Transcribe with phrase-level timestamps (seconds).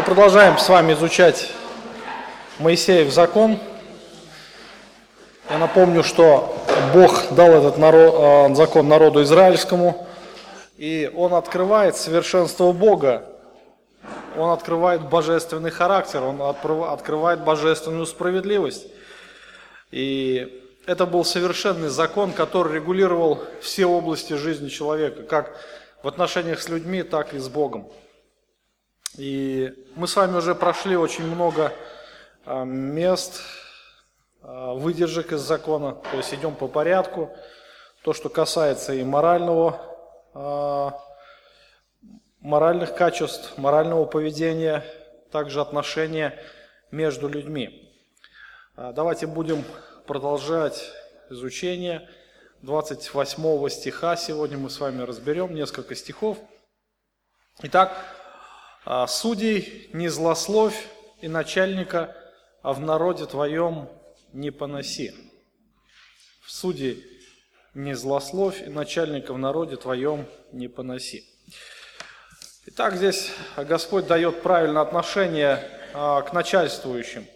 [0.00, 1.50] Мы продолжаем с вами изучать
[2.58, 3.58] Моисеев закон.
[5.50, 6.56] Я напомню, что
[6.94, 8.14] Бог дал этот народ,
[8.50, 10.08] э, закон народу израильскому,
[10.78, 13.26] и он открывает совершенство Бога,
[14.38, 18.86] он открывает божественный характер, он открывает божественную справедливость.
[19.90, 25.54] И это был совершенный закон, который регулировал все области жизни человека, как
[26.02, 27.86] в отношениях с людьми, так и с Богом.
[29.18, 31.72] И мы с вами уже прошли очень много
[32.44, 33.42] а, мест,
[34.40, 37.36] а, выдержек из закона, то есть идем по порядку.
[38.02, 39.80] То, что касается и морального,
[40.32, 40.98] а,
[42.40, 44.84] моральных качеств, морального поведения,
[45.32, 46.38] также отношения
[46.90, 47.94] между людьми.
[48.76, 49.64] Давайте будем
[50.06, 50.90] продолжать
[51.28, 52.08] изучение
[52.62, 54.16] 28 стиха.
[54.16, 56.38] Сегодня мы с вами разберем несколько стихов.
[57.62, 57.92] Итак,
[59.08, 60.86] судей не злословь
[61.20, 62.16] и начальника,
[62.62, 63.88] а в народе твоем
[64.32, 65.12] не поноси.
[66.42, 66.98] В суде
[67.74, 71.24] не злословь и начальника в народе твоем не поноси.
[72.66, 75.64] Итак, здесь Господь дает правильное отношение
[75.94, 77.26] а, к начальствующим.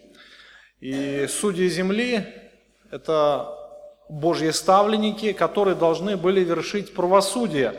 [0.79, 2.25] И судьи земли–
[2.91, 3.57] это
[4.07, 7.73] Божьи ставленники, которые должны были вершить правосудие,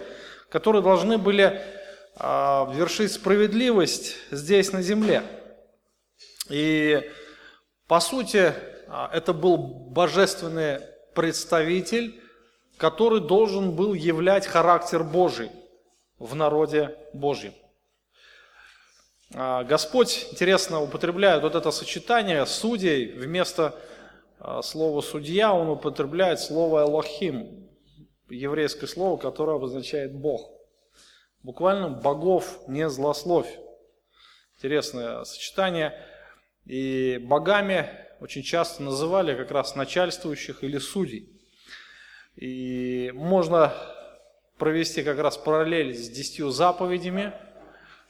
[0.49, 1.76] которые должны были а,
[2.19, 5.23] вершить справедливость здесь на земле.
[6.49, 7.11] И
[7.87, 8.53] по сути
[8.89, 10.81] а, это был божественный
[11.15, 12.21] представитель,
[12.77, 15.51] который должен был являть характер Божий
[16.19, 17.53] в народе Божьем.
[19.35, 23.75] А, Господь, интересно, употребляет вот это сочетание судей вместо
[24.63, 27.69] слова судья, он употребляет слово Элохим,
[28.29, 30.56] еврейское слово, которое обозначает Бог.
[31.47, 33.47] Буквально богов не злословь.
[34.57, 35.95] Интересное сочетание.
[36.65, 37.89] И богами
[38.19, 41.31] очень часто называли как раз начальствующих или судей.
[42.35, 43.73] И можно
[44.59, 47.33] провести как раз параллель с десятью заповедями,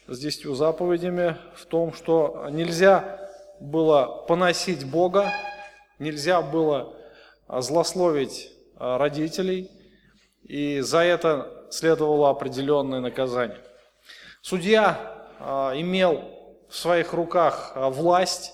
[0.06, 3.30] с десятью заповедями в том, что нельзя
[3.60, 5.30] было поносить Бога,
[5.98, 6.96] нельзя было
[7.46, 9.70] злословить родителей,
[10.42, 13.60] и за это следовало определенное наказание.
[14.42, 16.24] Судья а, имел
[16.68, 18.52] в своих руках а, власть,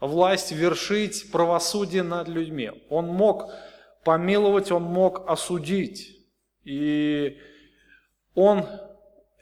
[0.00, 2.72] власть вершить правосудие над людьми.
[2.88, 3.50] Он мог
[4.04, 6.16] помиловать, он мог осудить.
[6.64, 7.38] И
[8.34, 8.66] он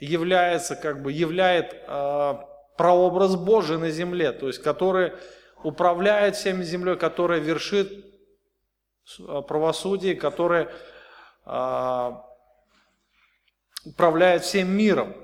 [0.01, 2.35] является, как бы, являет э,
[2.77, 5.13] прообраз Божий на земле, то есть который
[5.65, 7.91] управляет всеми землей, который вершит
[9.49, 10.69] правосудие, который
[13.89, 15.15] управляет всем миром.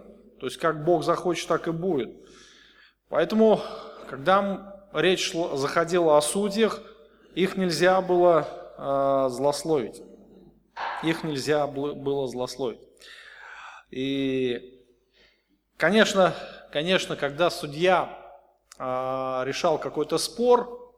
[0.41, 2.11] То есть как Бог захочет, так и будет.
[3.09, 3.61] Поэтому,
[4.09, 6.83] когда речь шла, заходила о судьях,
[7.35, 10.03] их нельзя было э, злословить.
[11.03, 12.81] Их нельзя было злословить.
[13.91, 14.83] И,
[15.77, 16.35] конечно,
[16.73, 18.19] конечно, когда судья
[18.79, 18.83] э,
[19.45, 20.93] решал какой-то спор,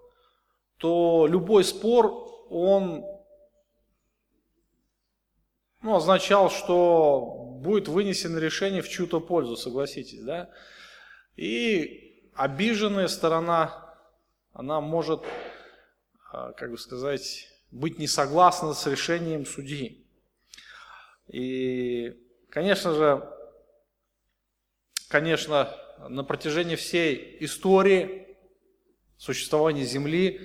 [0.78, 3.04] то любой спор, он
[5.83, 10.50] ну, означал, что будет вынесено решение в чью-то пользу, согласитесь, да?
[11.37, 13.94] И обиженная сторона,
[14.53, 15.22] она может,
[16.32, 20.06] а, как бы сказать, быть не согласна с решением судьи.
[21.28, 22.15] И,
[22.49, 23.28] конечно же,
[25.09, 25.75] конечно,
[26.09, 28.37] на протяжении всей истории
[29.19, 30.41] существования Земли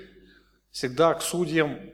[0.71, 1.91] всегда к судьям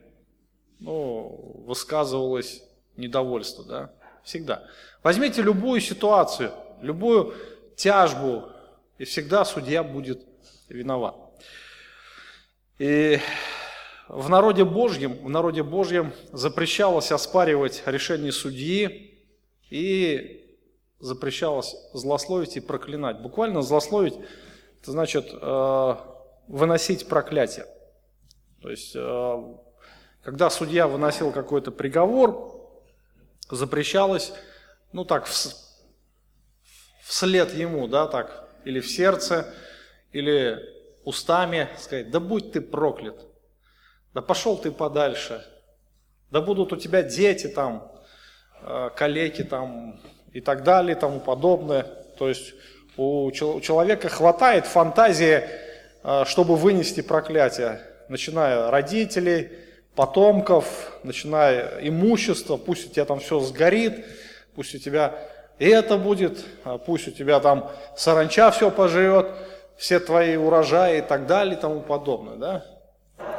[0.80, 2.64] ну, высказывалось
[2.96, 3.97] недовольство, да,
[4.28, 4.64] всегда.
[5.04, 6.52] Возьмите любую ситуацию,
[6.82, 7.34] любую
[7.78, 8.50] тяжбу,
[8.98, 10.22] и всегда судья будет
[10.68, 11.16] виноват.
[12.78, 13.20] И
[14.10, 19.18] в народе Божьем, в народе Божьем запрещалось оспаривать решение судьи
[19.70, 20.60] и
[21.00, 23.22] запрещалось злословить и проклинать.
[23.22, 24.16] Буквально злословить,
[24.82, 25.96] это значит э,
[26.48, 27.66] выносить проклятие.
[28.62, 29.44] То есть, э,
[30.22, 32.57] когда судья выносил какой-то приговор,
[33.50, 34.34] запрещалось,
[34.92, 35.28] ну так,
[37.04, 39.54] вслед ему, да, так, или в сердце,
[40.12, 40.60] или
[41.04, 43.26] устами сказать, да будь ты проклят,
[44.14, 45.46] да пошел ты подальше,
[46.32, 47.92] да будут у тебя дети там,
[48.62, 50.02] э, калеки там
[50.34, 51.84] и так далее, и тому подобное.
[52.18, 52.54] То есть
[52.98, 55.44] у человека хватает фантазии,
[56.04, 59.52] э, чтобы вынести проклятие, начиная родителей,
[59.98, 64.06] потомков, начиная имущество, пусть у тебя там все сгорит,
[64.56, 65.16] пусть у тебя
[65.58, 69.28] это будет, а пусть у тебя там саранча все поживет,
[69.76, 72.66] все твои урожаи и так далее и тому подобное, да?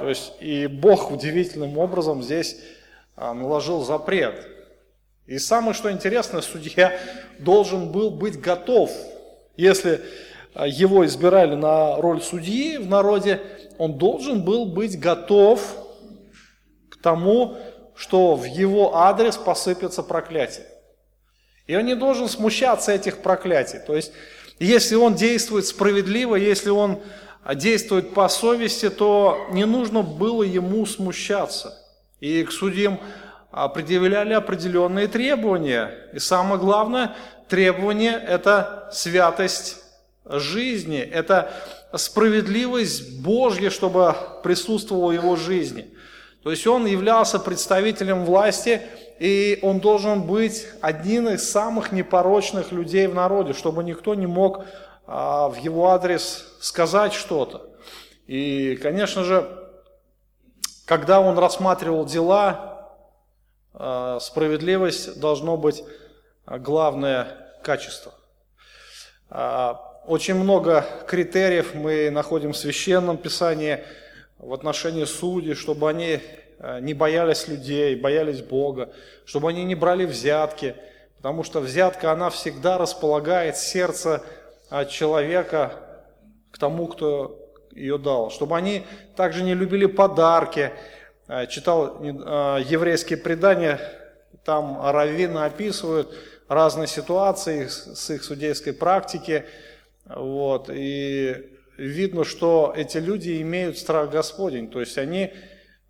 [0.00, 2.56] То есть и Бог удивительным образом здесь
[3.16, 4.44] а, наложил запрет.
[5.26, 6.92] И самое что интересно, судья
[7.38, 8.90] должен был быть готов,
[9.56, 10.00] если
[10.54, 13.40] а, его избирали на роль судьи в народе,
[13.78, 15.87] он должен был быть готов
[17.08, 17.56] тому,
[17.96, 20.66] что в его адрес посыпется проклятие.
[21.66, 23.78] И он не должен смущаться этих проклятий.
[23.78, 24.12] То есть,
[24.58, 27.00] если он действует справедливо, если он
[27.54, 31.74] действует по совести, то не нужно было ему смущаться.
[32.20, 33.00] И к судьям
[33.74, 36.10] предъявляли определенные требования.
[36.12, 37.16] И самое главное
[37.48, 39.76] требование– это святость
[40.26, 41.50] жизни, это
[41.94, 45.94] справедливость Божья, чтобы присутствовала в его жизни.
[46.42, 48.82] То есть он являлся представителем власти,
[49.18, 54.64] и он должен быть одним из самых непорочных людей в народе, чтобы никто не мог
[55.06, 57.68] а, в его адрес сказать что-то.
[58.26, 59.48] И, конечно же,
[60.84, 62.88] когда он рассматривал дела,
[63.74, 65.82] а, справедливость должно быть
[66.46, 68.12] главное качество.
[69.30, 73.84] А, очень много критериев мы находим в Священном Писании
[74.38, 76.20] в отношении судей, чтобы они
[76.80, 78.92] не боялись людей, боялись Бога,
[79.24, 80.74] чтобы они не брали взятки,
[81.16, 84.22] потому что взятка, она всегда располагает сердце
[84.88, 85.72] человека
[86.50, 87.48] к тому, кто
[87.78, 88.30] ее дал.
[88.30, 88.84] Чтобы они
[89.16, 90.72] также не любили подарки.
[91.26, 93.80] Э, читал э, еврейские предания,
[94.44, 96.14] там раввины описывают
[96.48, 99.44] разные ситуации с их судейской практики.
[100.06, 104.70] Вот, и видно, что эти люди имеют страх Господень.
[104.70, 105.32] То есть они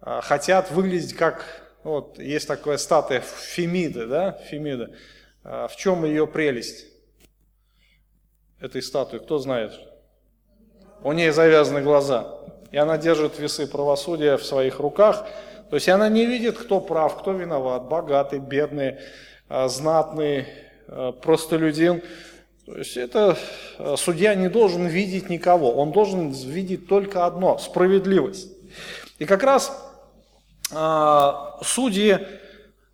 [0.01, 1.45] э, хотят выглядеть как,
[1.83, 4.95] вот есть такая статуя Фемиды, да, Фемида.
[5.43, 6.85] В чем ее прелесть?
[8.61, 9.73] этой статуи, кто знает?
[11.03, 12.39] У нее завязаны глаза.
[12.71, 15.27] И она держит весы правосудия в своих руках.
[15.71, 18.99] То есть она не видит, кто прав, кто виноват, богатый, бедный,
[19.49, 20.47] а, знатный,
[20.89, 22.03] а, простолюдин.
[22.69, 23.37] То есть это
[23.79, 28.53] а, судья не должен видеть никого, он должен видеть только одно– справедливость.
[29.19, 29.85] И как раз
[31.63, 32.19] судьи,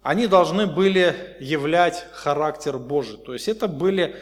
[0.00, 3.16] они должны были являть характер Божий.
[3.16, 4.14] То есть это были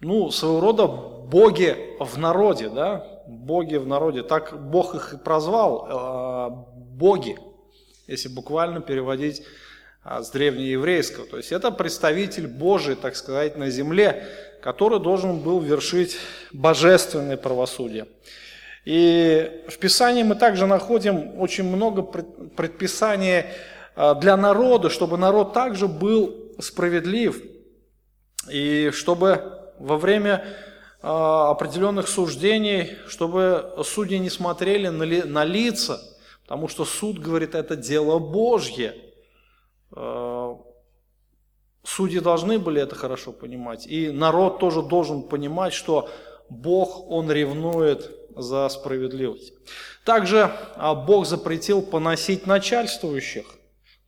[0.00, 4.22] ну, своего рода боги в народе, да, боги в народе.
[4.22, 7.36] Так Бог их и прозвал, э, боги,
[8.06, 9.42] если буквально переводить
[10.04, 11.26] э, с древнееврейского.
[11.26, 14.24] То есть это представитель Божий, так сказать, на земле,
[14.62, 16.16] который должен был вершить
[16.52, 18.06] божественное правосудие.
[18.84, 23.44] И в Писании мы также находим очень много предписаний
[23.96, 27.42] э, для народа, чтобы народ также был справедлив,
[28.50, 30.44] и чтобы во время
[31.00, 36.00] а, определенных суждений, чтобы судьи не смотрели на, ли, на лица,
[36.42, 38.94] потому что суд говорит, это дело Божье.
[41.84, 46.08] Судьи должны были это хорошо понимать, и народ тоже должен понимать, что
[46.48, 49.52] Бог, Он ревнует за справедливость.
[50.04, 53.46] Также а, Бог запретил поносить начальствующих.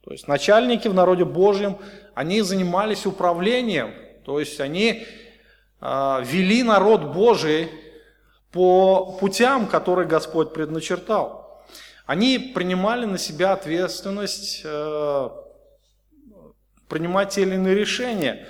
[0.03, 1.79] То есть начальники в народе Божьем,
[2.15, 3.95] они занимались управлением,
[4.25, 5.05] то есть они
[5.81, 7.69] а, вели народ Божий
[8.53, 11.65] по путям, которые Господь предначертал.
[12.07, 15.31] Они принимали на себя ответственность э,
[16.89, 18.47] принимать те или иные решения.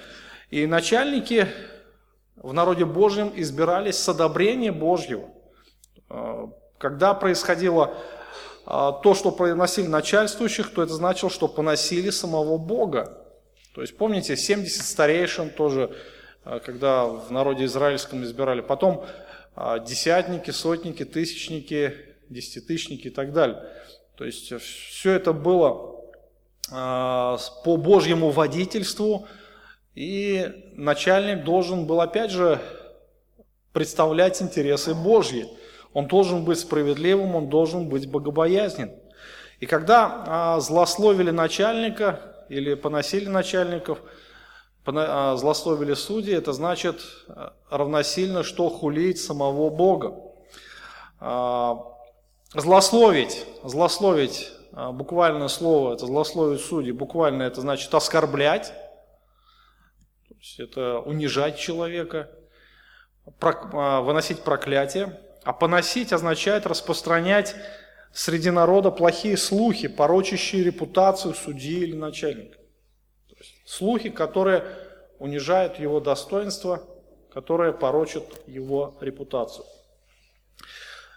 [0.50, 1.49] И начальники
[2.37, 5.31] в народе Божьем избирались с одобрения Божьего.
[6.11, 6.47] Э,
[6.79, 7.95] когда происходило
[8.67, 13.26] э, то, что приносили начальствующих, то это значило, что поносили самого Бога.
[13.75, 15.91] То есть помните, 70 старейшин тоже
[16.45, 18.61] а, когда в народе израильском избирали.
[18.61, 19.05] Потом
[19.87, 21.95] десятники, сотники, тысячники,
[22.29, 23.64] десятитысячники и так далее.
[24.17, 25.93] То есть все это было
[26.71, 29.26] по Божьему водительству,
[29.94, 32.61] и начальник должен был опять же
[33.73, 35.47] представлять интересы Божьи.
[35.92, 38.92] Он должен быть справедливым, он должен быть богобоязнен.
[39.61, 44.00] И когда злословили начальника или поносили начальников–
[44.87, 50.14] а, злословили судьи, это значит а, равносильно, что хулить самого Бога.
[51.21, 51.78] А,
[52.54, 58.73] злословить, злословить, буквальное слово, это злословить судьи, буквально это значит оскорблять,
[60.28, 62.31] то есть это унижать человека,
[63.40, 67.54] выносить проклятие, а поносить означает распространять
[68.12, 72.59] среди народа плохие слухи, порочащие репутацию судьи или начальника.
[73.64, 74.64] Слухи, которые
[75.19, 76.83] унижают его достоинство,
[77.33, 79.64] которые порочат его репутацию.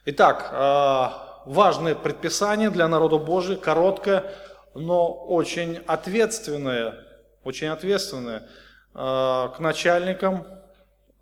[0.06, 4.24] Итак, важное предписание для народа Божия, короткое,
[4.76, 6.96] но очень ответственное,
[7.44, 8.48] очень ответственное.
[8.94, 10.46] К начальникам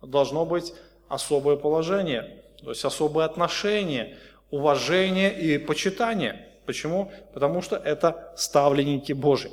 [0.02, 0.74] должно быть
[1.08, 4.16] особое положение, то есть особое отношение,
[4.50, 6.46] уважение и почитание.
[6.64, 7.12] Почему?
[7.32, 9.50] Потому что это ставленники Божьи.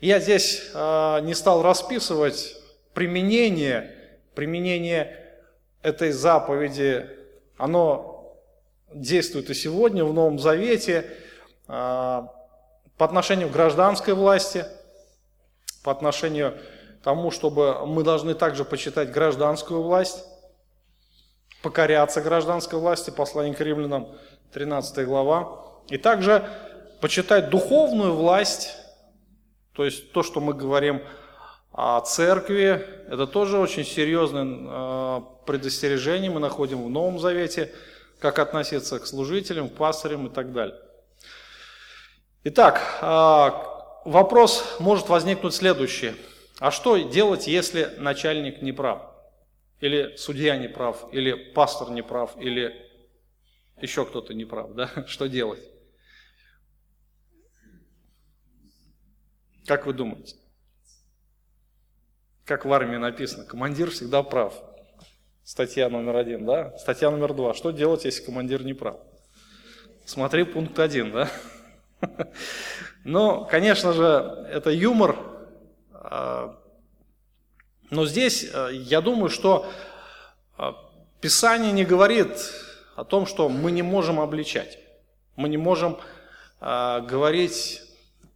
[0.00, 2.56] Я здесь э, не стал расписывать
[2.92, 3.94] применение,
[4.34, 5.16] применение
[5.82, 7.06] этой заповеди,
[7.56, 8.15] оно
[8.92, 11.10] действует и сегодня в Новом Завете
[11.68, 12.22] э,
[12.96, 14.64] по отношению к гражданской власти,
[15.82, 16.58] по отношению
[17.00, 20.24] к тому, чтобы мы должны также почитать гражданскую власть,
[21.62, 24.08] покоряться гражданской власти, послание к римлянам,
[24.52, 25.64] 13 глава.
[25.88, 26.48] И также
[27.00, 28.74] почитать духовную власть,
[29.72, 31.02] то есть то, что мы говорим
[31.72, 37.72] о церкви, это тоже очень серьезное а, предостережение мы находим в Новом Завете,
[38.18, 40.80] как относиться к служителям, к пастырям и так далее.
[42.44, 46.14] Итак, а, вопрос может возникнуть следующий.
[46.58, 49.02] А что делать, если начальник не прав?
[49.80, 52.74] Или судья не прав, или пастор не прав, или
[53.80, 54.90] еще кто-то не прав, да?
[55.06, 55.60] Что делать?
[59.66, 60.36] Как вы думаете?
[62.44, 64.54] Как в армии написано, командир всегда прав.
[65.46, 66.76] Статья номер один, да?
[66.76, 67.54] Статья номер два.
[67.54, 68.96] Что делать, если командир не прав?
[70.04, 71.30] Смотри пункт один, да?
[73.04, 75.16] Ну, конечно же, это юмор.
[75.92, 76.58] А,
[77.90, 79.70] но здесь а, я думаю, что
[80.58, 80.74] а,
[81.20, 82.32] Писание не говорит
[82.96, 84.80] о том, что мы не можем обличать.
[85.36, 85.96] Мы не можем
[86.58, 87.82] говорить,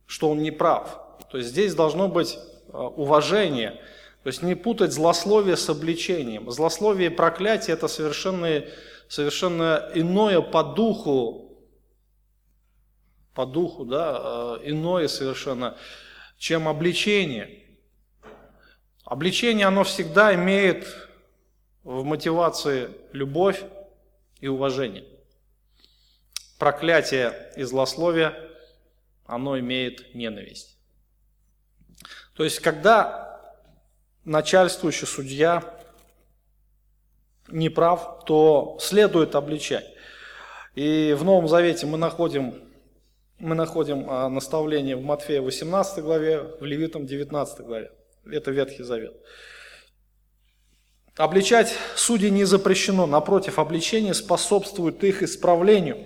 [0.07, 1.00] что он не прав.
[1.29, 2.38] То есть здесь должно быть
[2.69, 3.81] э, уважение.
[4.22, 6.50] То есть не путать злословие с обличением.
[6.50, 8.64] Злословие и проклятие– это совершенно,
[9.08, 11.58] совершенно иное по духу,
[13.34, 15.78] по духу, да, э, иное совершенно,
[16.36, 17.64] чем обличение.
[19.04, 20.86] Обличение, оно всегда имеет
[21.82, 23.64] в мотивации любовь
[24.40, 25.04] и уважение.
[26.58, 28.34] Проклятие и злословие,
[29.24, 30.76] оно имеет ненависть.
[32.34, 33.29] То есть, когда
[34.24, 35.62] начальствующий судья
[37.48, 39.86] не прав, то следует обличать.
[40.74, 42.54] И в Новом Завете мы находим,
[43.38, 47.90] мы находим а, наставление в Матфея 18 главе, в Левитам 19 главе.
[48.24, 49.14] Это Ветхий Завет.
[51.16, 55.98] Обличать судей не запрещено, напротив, обличение способствует их исправлению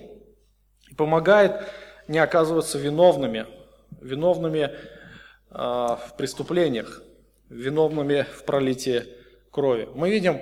[0.89, 1.61] и помогает
[2.07, 3.45] не оказываться виновными,
[4.01, 4.71] виновными
[5.51, 7.01] а, в преступлениях,
[7.49, 9.03] виновными в пролитии
[9.51, 9.87] крови.
[9.93, 10.41] Мы видим,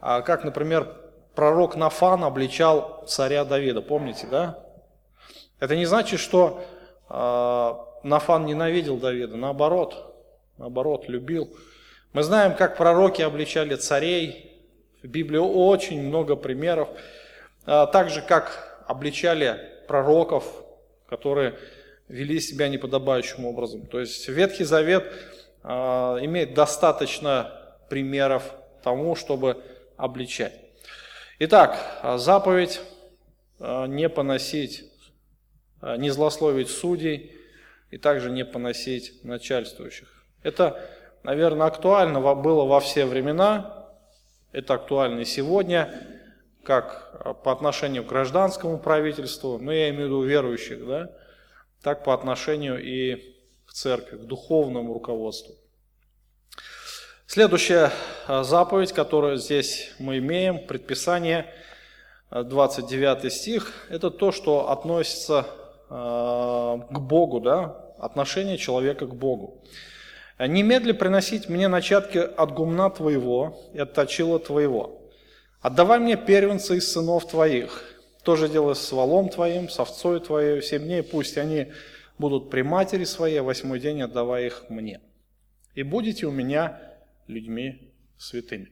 [0.00, 0.96] а, как, например,
[1.34, 4.64] пророк Нафан обличал царя Давида, помните, да?
[5.60, 6.64] Это не значит, что
[7.08, 10.14] а, Нафан ненавидел Давида, наоборот,
[10.58, 11.56] наоборот, любил.
[12.12, 14.48] Мы знаем, как пророки обличали царей,
[15.02, 16.88] в Библии очень много примеров,
[17.64, 20.44] так же, как обличали пророков,
[21.08, 21.58] которые
[22.08, 23.86] вели себя неподобающим образом.
[23.86, 25.04] То есть Ветхий Завет
[25.64, 27.52] имеет достаточно
[27.88, 29.62] примеров тому, чтобы
[29.96, 30.54] обличать.
[31.38, 31.78] Итак,
[32.16, 32.80] заповедь
[33.58, 34.90] э, не поносить,
[35.80, 37.36] не злословить судей
[37.90, 40.24] и также не поносить начальствующих.
[40.42, 40.80] Это,
[41.22, 43.88] наверное, актуально было во все времена,
[44.52, 45.92] это актуально и сегодня,
[46.64, 51.10] как по отношению к гражданскому правительству, но я имею в виду верующих, да,
[51.82, 53.31] так по отношению и
[53.72, 55.54] церкви, к духовному руководству.
[57.26, 57.92] Следующая
[58.26, 61.46] а, заповедь, которую здесь мы имеем, предписание,
[62.30, 65.46] 29 а, стих, это то, что относится
[65.88, 69.64] а, к Богу, да, отношение человека к Богу.
[70.38, 75.00] «Немедли приносить мне начатки от гумна твоего и от точила твоего.
[75.60, 77.84] Отдавай мне первенца из сынов твоих,
[78.24, 81.72] тоже делай с валом твоим, с овцой твоей, семь дней пусть они
[82.18, 85.00] будут при матери своей, а восьмой день отдавай их мне.
[85.74, 86.80] И будете у меня
[87.26, 88.70] людьми святыми.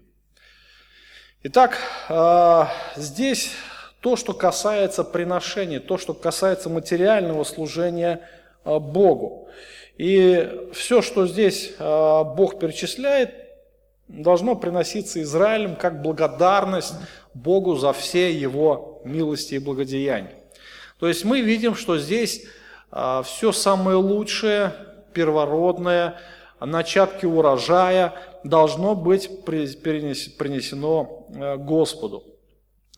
[1.43, 1.79] Итак,
[2.09, 3.53] а, здесь
[4.01, 8.29] то, что касается приношения, то, что касается материального служения
[8.65, 9.49] а, Богу.
[9.97, 13.35] И все, что здесь Бог перечисляет,
[14.09, 16.95] должно приноситься Израилем как благодарность
[17.35, 20.35] Богу за все его милости и благодеяния.
[20.99, 22.45] То есть мы видим, что здесь
[22.91, 24.73] все самое лучшее,
[25.13, 26.17] первородное,
[26.61, 32.25] начатки урожая должно быть принесено э, Господу.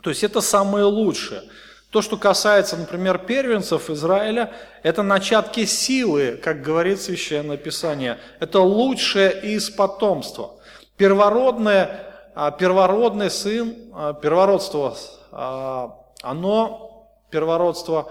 [0.03, 1.43] То есть это самое лучшее.
[1.91, 8.19] То, что касается, например, первенцев Израиля, это начатки силы, как говорит Священное Писание.
[8.41, 10.55] Это лучшее из потомства.
[10.97, 14.97] Первородное, а, первородный сын, а, первородство,
[15.33, 18.11] а, оно, первородство,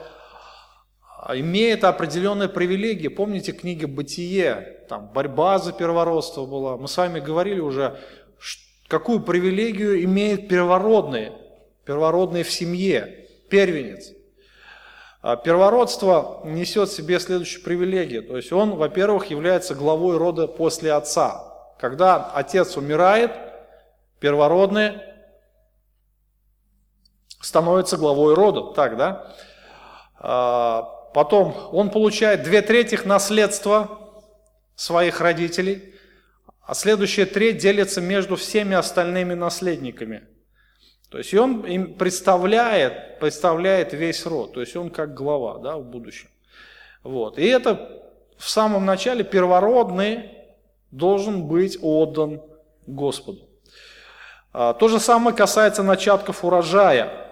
[1.29, 3.07] имеет определенные привилегии.
[3.07, 6.77] Помните книги «Бытие», там борьба за первородство была.
[6.77, 7.99] Мы с вами говорили уже,
[8.87, 11.33] какую привилегию имеют первородные,
[11.85, 14.11] первородные в семье, первенец.
[15.43, 18.23] Первородство несет в себе следующую привилегию.
[18.23, 21.47] То есть он, во-первых, является главой рода после отца.
[21.79, 23.31] Когда отец умирает,
[24.19, 24.93] первородный
[27.39, 28.73] становится главой рода.
[28.73, 30.97] Так, да?
[31.13, 33.99] Потом он получает две трети наследства
[34.75, 35.95] своих родителей,
[36.61, 40.23] а следующая треть делится между всеми остальными наследниками.
[41.09, 45.83] То есть он им представляет, представляет весь род, то есть он как глава да, в
[45.83, 46.29] будущем.
[47.03, 47.37] Вот.
[47.37, 48.01] И это
[48.37, 50.31] в самом начале первородный
[50.91, 52.41] должен быть отдан
[52.87, 53.49] Господу.
[54.53, 57.30] А, то же самое касается начатков урожая.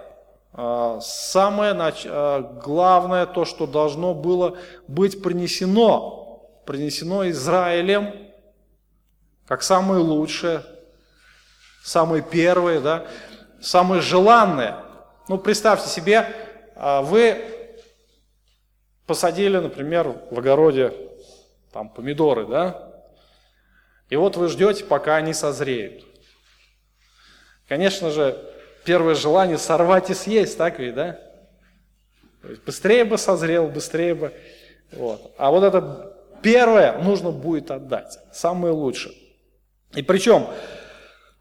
[0.52, 8.14] А, самое а, главное, то, что должно было быть принесено, принесено Израилем,
[9.46, 10.62] как самое лучшее,
[11.84, 13.06] самое первое, да,
[13.60, 14.84] самое желанное.
[15.28, 16.26] Ну, представьте себе,
[16.74, 17.44] а, вы
[19.06, 20.92] посадили, например, в огороде
[21.72, 22.90] там помидоры, да,
[24.08, 26.04] и вот вы ждете, пока они созреют.
[27.68, 28.36] Конечно же,
[28.84, 31.18] первое желание сорвать и съесть, так ведь, да?
[32.64, 34.32] быстрее бы созрел, быстрее бы.
[34.92, 35.34] Вот.
[35.38, 39.14] А вот это первое нужно будет отдать, самое лучшее.
[39.94, 40.46] И причем,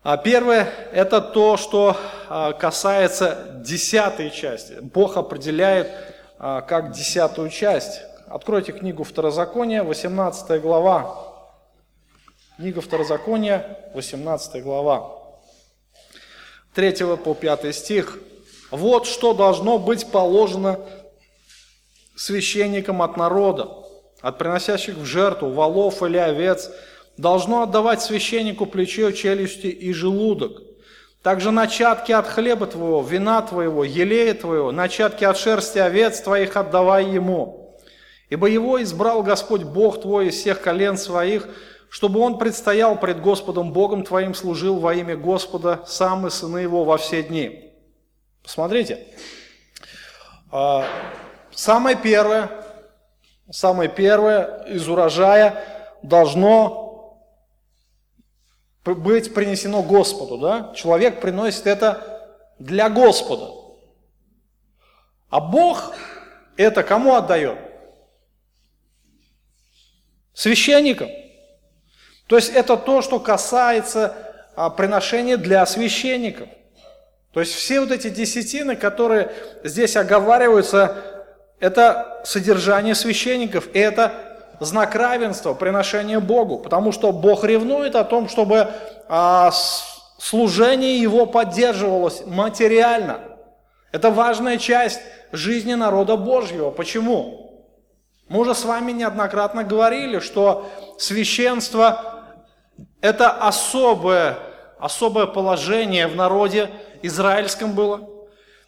[0.01, 1.95] а первое– это то, что
[2.29, 4.77] а, касается десятой части.
[4.81, 5.91] Бог определяет
[6.37, 8.01] а, как десятую часть.
[8.27, 11.15] Откройте книгу Второзакония, 18 глава.
[12.57, 15.18] Книга Второзакония, 18 глава.
[16.75, 18.19] 3 по 5 стих.
[18.71, 20.79] Вот что должно быть положено
[22.15, 23.69] священникам от народа,
[24.21, 26.69] от приносящих в жертву волов или овец,
[27.17, 30.61] должно отдавать священнику плечо, челюсти и желудок.
[31.23, 37.09] Также начатки от хлеба твоего, вина твоего, елея твоего, начатки от шерсти овец твоих отдавай
[37.09, 37.77] ему.
[38.29, 41.47] Ибо его избрал Господь Бог твой из всех колен своих,
[41.89, 46.83] чтобы он предстоял пред Господом Богом твоим, служил во имя Господа, сам и сыны его
[46.83, 47.73] во все дни.
[48.43, 49.07] Посмотрите.
[50.51, 50.85] А,
[51.51, 52.51] самое первое,
[53.49, 55.63] самое первое из урожая
[56.03, 56.87] должно
[58.83, 60.37] быть принесено Господу.
[60.37, 60.73] Да?
[60.75, 63.51] Человек приносит это для Господа.
[65.29, 65.95] А Бог
[66.57, 67.57] это кому отдает?
[70.33, 71.09] Священникам.
[72.29, 74.13] То есть это то, что касается
[74.55, 76.47] а, приношения для священников.
[77.33, 79.31] То есть все вот эти десятины, которые
[79.63, 80.95] здесь оговариваются,
[81.59, 84.13] это содержание священников, и это
[84.59, 88.67] знак равенства, приношение Богу, потому что Бог ревнует о том, чтобы
[89.07, 89.51] а,
[90.19, 93.21] служение Его поддерживалось материально.
[93.91, 96.69] Это важная часть жизни народа Божьего.
[96.69, 97.65] Почему?
[98.27, 102.18] Мы уже с вами неоднократно говорили, что священство
[103.01, 104.37] это особое,
[104.79, 106.69] особое положение в народе
[107.01, 108.09] израильском было.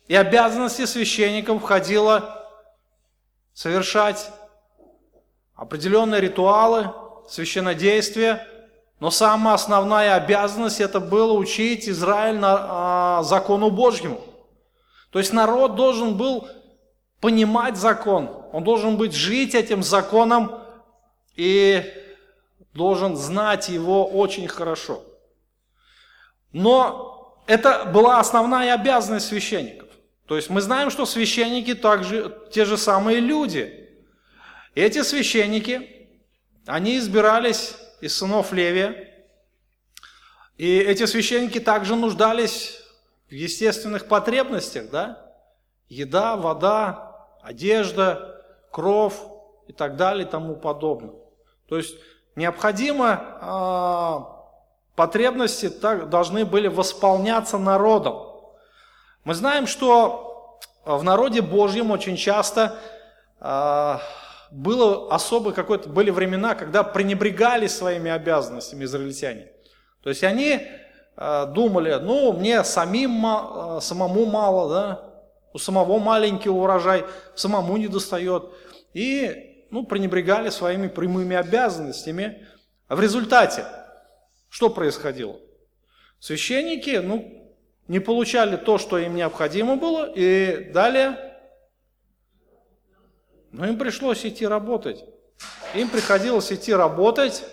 [0.07, 2.47] И обязанности священников входило
[3.53, 4.29] совершать
[5.55, 6.91] определенные ритуалы,
[7.29, 8.47] священнодействия,
[8.99, 12.57] но самая основная обязанность это было учить Израиль на,
[13.19, 14.21] а, закону Божьему.
[15.11, 16.47] То есть народ должен был
[17.19, 20.59] понимать закон, он должен быть жить этим законом
[21.35, 21.83] и
[22.73, 25.03] должен знать его очень хорошо.
[26.51, 29.89] Но это была основная обязанность священников.
[30.25, 33.89] То есть мы знаем, что священники также те же самые люди.
[34.75, 36.07] Эти священники,
[36.65, 39.10] они избирались из сынов Левия,
[40.57, 42.79] и эти священники также нуждались
[43.27, 45.34] в естественных потребностях, да?
[45.89, 49.15] Еда, вода, одежда, кровь
[49.67, 51.15] и так далее и тому подобное.
[51.67, 51.95] То есть
[52.35, 54.45] Необходимо, а,
[54.95, 58.27] потребности так, должны были восполняться народом.
[59.23, 62.77] Мы знаем, что в народе Божьем очень часто
[63.39, 64.01] а,
[64.51, 69.47] было особо какое-то, были времена, когда пренебрегали своими обязанностями израильтяне.
[70.03, 70.67] То есть они
[71.15, 75.11] э, думали, ну, мне самим, э, самому мало, да,
[75.53, 78.43] у самого маленький урожай, самому не достает.
[78.93, 82.47] И, ну, пренебрегали своими прямыми обязанностями.
[82.88, 83.65] А в результате
[84.49, 85.39] что происходило?
[86.19, 87.55] Священники, ну,
[87.88, 91.17] не получали то, что им необходимо было, и далее,
[93.51, 95.03] ну, им пришлось идти работать.
[95.73, 97.45] Им приходилось идти работать.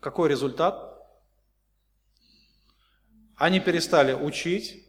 [0.00, 0.98] Какой результат?
[3.36, 4.86] Они перестали учить.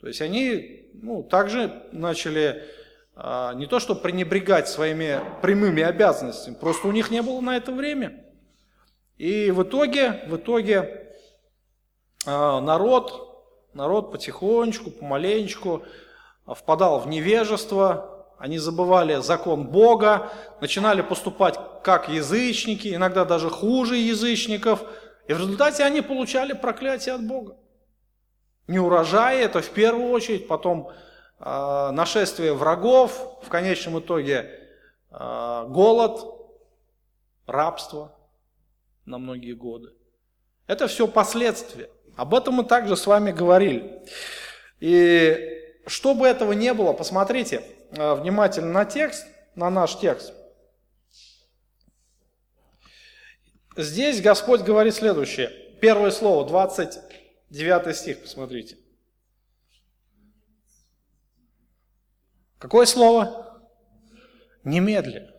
[0.00, 2.64] То есть они ну, также начали
[3.14, 7.72] а, не то что пренебрегать своими прямыми обязанностями, просто у них не было на это
[7.72, 8.24] время.
[9.18, 11.14] И в итоге, в итоге
[12.26, 15.82] а, народ, народ потихонечку, помаленечку
[16.46, 24.82] впадал в невежество, они забывали закон Бога, начинали поступать как язычники, иногда даже хуже язычников,
[25.28, 27.56] и в результате они получали проклятие от Бога.
[28.68, 30.90] Не урожай, это в первую очередь, потом
[31.40, 34.50] э, нашествие врагов, в конечном итоге
[35.10, 36.20] э, голод,
[37.46, 38.14] рабство
[39.04, 39.92] на многие годы.
[40.66, 41.90] Это все последствия.
[42.16, 44.02] Об этом мы также с вами говорили.
[44.80, 50.32] И чтобы этого не было, посмотрите э, внимательно на текст, на наш текст.
[53.76, 55.50] Здесь Господь говорит следующее.
[55.80, 56.46] Первое слово,
[57.52, 58.78] 29 стих, посмотрите.
[62.58, 63.60] Какое слово?
[64.64, 65.30] Немедли.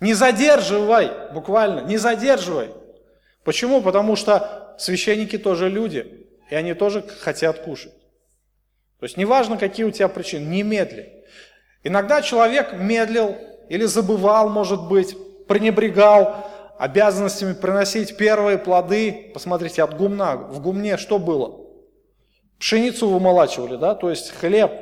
[0.00, 2.70] Не задерживай, буквально, не задерживай.
[3.44, 3.82] Почему?
[3.82, 7.94] Потому что священники тоже люди, и они тоже хотят кушать.
[8.98, 11.24] То есть неважно, какие у тебя причины, не медли.
[11.84, 13.36] Иногда человек медлил
[13.68, 16.49] или забывал, может быть, пренебрегал
[16.80, 19.30] обязанностями приносить первые плоды.
[19.34, 20.36] Посмотрите, от гумна.
[20.36, 21.66] В гумне что было?
[22.58, 24.72] Пшеницу вымолачивали, да, то есть хлеб.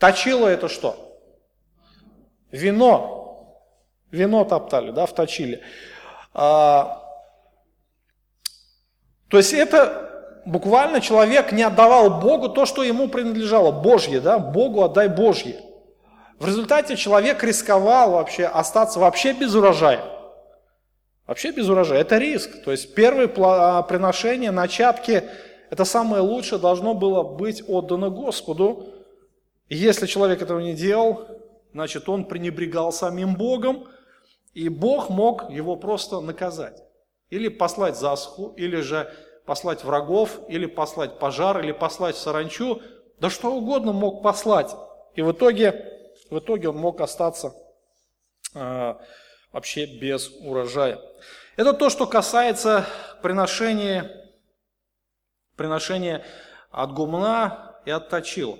[0.00, 1.20] Точило это что?
[2.50, 3.60] Вино.
[4.10, 5.62] Вино топтали, да, вточили.
[6.32, 7.00] А,
[9.28, 14.82] то есть это буквально человек не отдавал Богу то, что ему принадлежало, Божье, да, Богу
[14.82, 15.60] отдай Божье.
[16.40, 20.13] В результате человек рисковал вообще остаться вообще без урожая.
[21.26, 22.00] Вообще без урожая.
[22.00, 22.62] Это риск.
[22.64, 25.24] То есть первые а, приношения, начатки,
[25.70, 28.86] это самое лучшее должно было быть отдано Господу.
[29.68, 31.26] И если человек этого не делал,
[31.72, 33.88] значит он пренебрегал самим Богом,
[34.52, 36.82] и Бог мог его просто наказать.
[37.30, 39.12] Или послать засуху, или же
[39.46, 42.80] послать врагов, или послать пожар, или послать саранчу,
[43.18, 44.76] да что угодно мог послать.
[45.14, 45.90] И в итоге,
[46.30, 47.54] в итоге он мог остаться
[48.54, 48.94] э,
[49.54, 51.00] вообще без урожая.
[51.56, 52.86] Это то, что касается
[53.22, 54.10] приношения,
[55.56, 56.26] приношения
[56.72, 58.58] от гумна и от точила.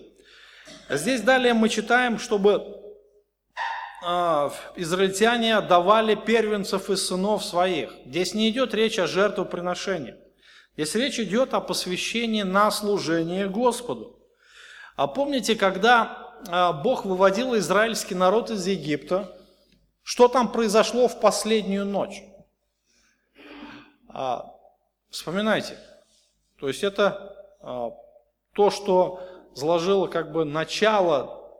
[0.89, 2.81] Здесь далее мы читаем, чтобы
[4.07, 7.93] э, израильтяне давали первенцев и сынов своих.
[8.07, 10.15] Здесь не идет речь о жертвоприношении.
[10.77, 14.21] Здесь речь идет о посвящении на служение Господу.
[14.95, 19.34] А помните, когда а, Бог выводил израильский народ из Египта,
[20.05, 22.23] что там произошло в последнюю ночь?
[24.09, 24.55] А,
[25.11, 25.77] вспоминайте.
[26.61, 27.91] То есть это а,
[28.53, 29.21] то, что
[29.55, 31.53] заложило как бы начало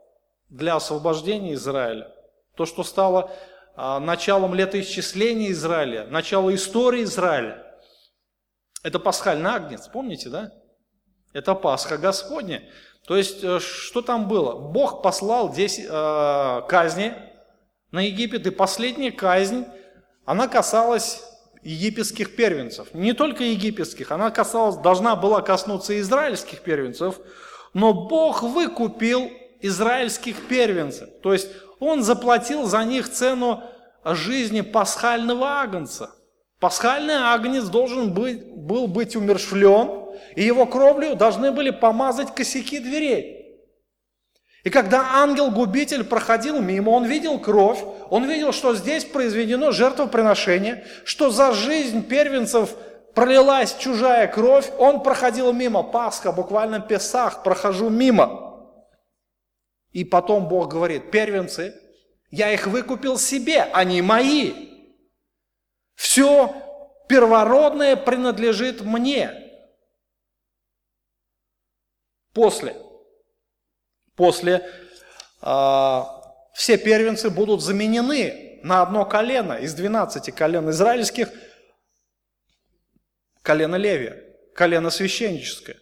[0.47, 2.15] для освобождения Израиля.
[2.55, 3.31] То, что стало
[3.75, 7.65] началом летоисчисления Израиля, начало истории Израиля.
[8.83, 10.53] Это пасхальный агнец, помните, да?
[11.35, 12.63] Это Пасха Господня.
[13.05, 14.55] То есть, э, что там было?
[14.55, 17.13] Бог послал 10 э, казни
[17.95, 19.65] на Египет, и последняя казнь,
[20.25, 21.23] она касалась
[21.63, 22.93] египетских первенцев.
[22.93, 27.15] Не только египетских, она касалась, должна была коснуться израильских первенцев,
[27.73, 29.31] но Бог выкупил
[29.61, 31.09] израильских первенцев.
[31.23, 31.47] То есть
[31.79, 33.63] Он заплатил за них цену
[34.03, 36.11] жизни пасхального агнца.
[36.59, 40.05] Пасхальный агнец должен быть, был быть умершвлен,
[40.35, 43.34] и его кровлю должны были помазать косяки дверей.
[44.65, 51.29] И когда ангел-губитель проходил мимо, он видел кровь, он видел, что здесь произведено жертвоприношение, что
[51.29, 52.75] за жизнь первенцев
[53.13, 58.81] пролилась чужая кровь, он проходил мимо, Пасха, буквально Песах, прохожу мимо.
[59.91, 61.79] И потом Бог говорит, первенцы,
[62.31, 64.51] я их выкупил себе, они мои.
[65.93, 66.51] Все
[67.07, 69.31] первородное принадлежит мне.
[72.33, 72.75] После,
[74.15, 74.69] после
[75.41, 76.03] э,
[76.53, 81.29] все первенцы будут заменены на одно колено из 12 колен израильских
[83.41, 84.23] колено Левия,
[84.55, 85.77] колено священническое.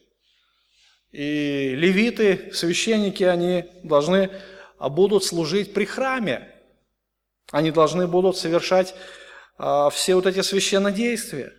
[1.12, 4.32] И левиты, священники, они должны
[4.80, 6.52] а, будут служить при храме.
[7.52, 8.96] Они должны будут совершать
[9.58, 11.54] а, все вот эти священные действия.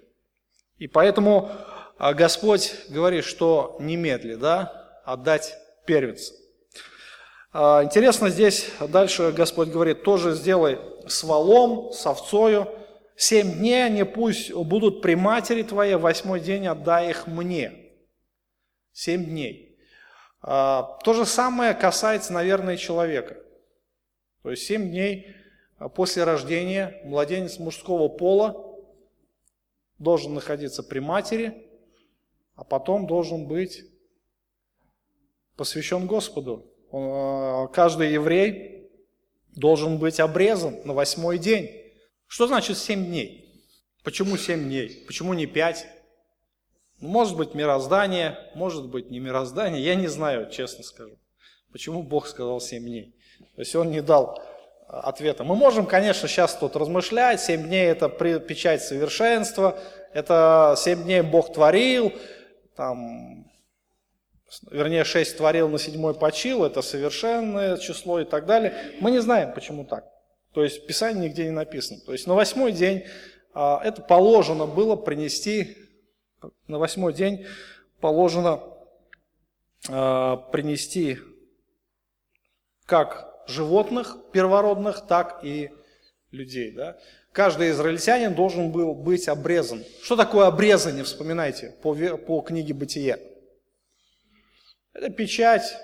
[0.79, 1.51] И поэтому
[1.99, 5.55] а, Господь говорит, что немедли, да, отдать
[5.87, 6.35] первенца.
[7.57, 12.69] А, интересно здесь, дальше Господь говорит, тоже сделай с валом, с овцою,
[13.15, 17.93] семь дней они пусть будут при матери твоей, восьмой день отдай их мне.
[18.93, 19.79] Семь дней.
[20.43, 23.37] А, то же самое касается, наверное, человека.
[24.43, 25.37] То есть семь дней
[25.95, 28.83] после рождения младенец мужского пола
[30.01, 31.69] должен находиться при матери,
[32.57, 33.85] а потом должен быть
[35.55, 36.74] посвящен Господу.
[36.95, 38.89] Э, каждый еврей
[39.57, 41.71] должен быть обрезан на восьмой день.
[42.29, 43.65] Что значит семь дней?
[44.05, 45.03] Почему семь дней?
[45.07, 45.87] Почему не пять?
[47.01, 51.19] Ну, может быть мироздание, может быть не мироздание, я не знаю, честно скажу.
[51.73, 53.17] Почему Бог сказал семь дней?
[53.57, 55.43] То есть Он не дал э, ответа.
[55.43, 59.77] Мы можем, конечно, сейчас тут размышлять, семь дней это печать совершенства,
[60.13, 62.13] это семь дней Бог творил,
[62.77, 63.44] там
[64.71, 68.75] вернее, 6 творил, на седьмой почил, это совершенное число и так далее.
[69.01, 70.05] Мы не знаем, почему так.
[70.53, 72.01] То есть в Писании нигде не написано.
[72.01, 73.05] То есть на восьмой день
[73.53, 75.77] а, это положено было принести,
[76.69, 77.47] на восьмой день
[78.01, 78.63] положено
[79.89, 81.19] а, принести
[82.87, 85.71] как животных первородных, так и
[86.31, 86.71] людей.
[86.73, 86.99] Да?
[87.33, 89.85] Каждый израильтянин должен был быть обрезан.
[90.03, 93.19] Что такое обрезание, вспоминайте, по, по книге Бытия?
[94.95, 95.77] Это печать.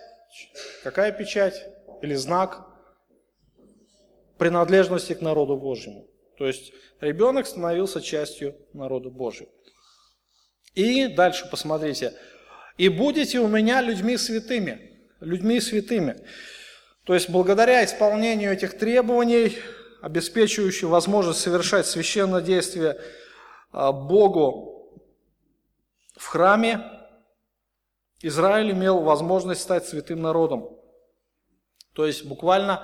[0.82, 1.66] Какая печать?
[2.00, 2.66] Или знак
[4.38, 6.06] принадлежности к народу Божьему.
[6.38, 9.50] То есть ребенок становился частью народа Божьего.
[10.74, 12.14] И дальше посмотрите.
[12.78, 14.86] «И будете у меня людьми святыми».
[15.20, 16.16] Людьми святыми.
[17.04, 19.58] То есть благодаря исполнению этих требований,
[20.00, 22.98] обеспечивающих возможность совершать священное действие
[23.70, 24.98] а, Богу
[26.16, 26.99] в храме,
[28.22, 30.68] Израиль имел возможность стать святым народом.
[31.94, 32.82] То есть буквально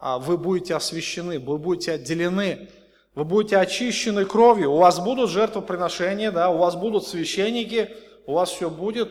[0.00, 2.70] а, вы будете освящены, вы будете отделены,
[3.14, 7.94] вы будете очищены кровью, у вас будут жертвоприношения, да, у вас будут священники,
[8.26, 9.10] у вас все будет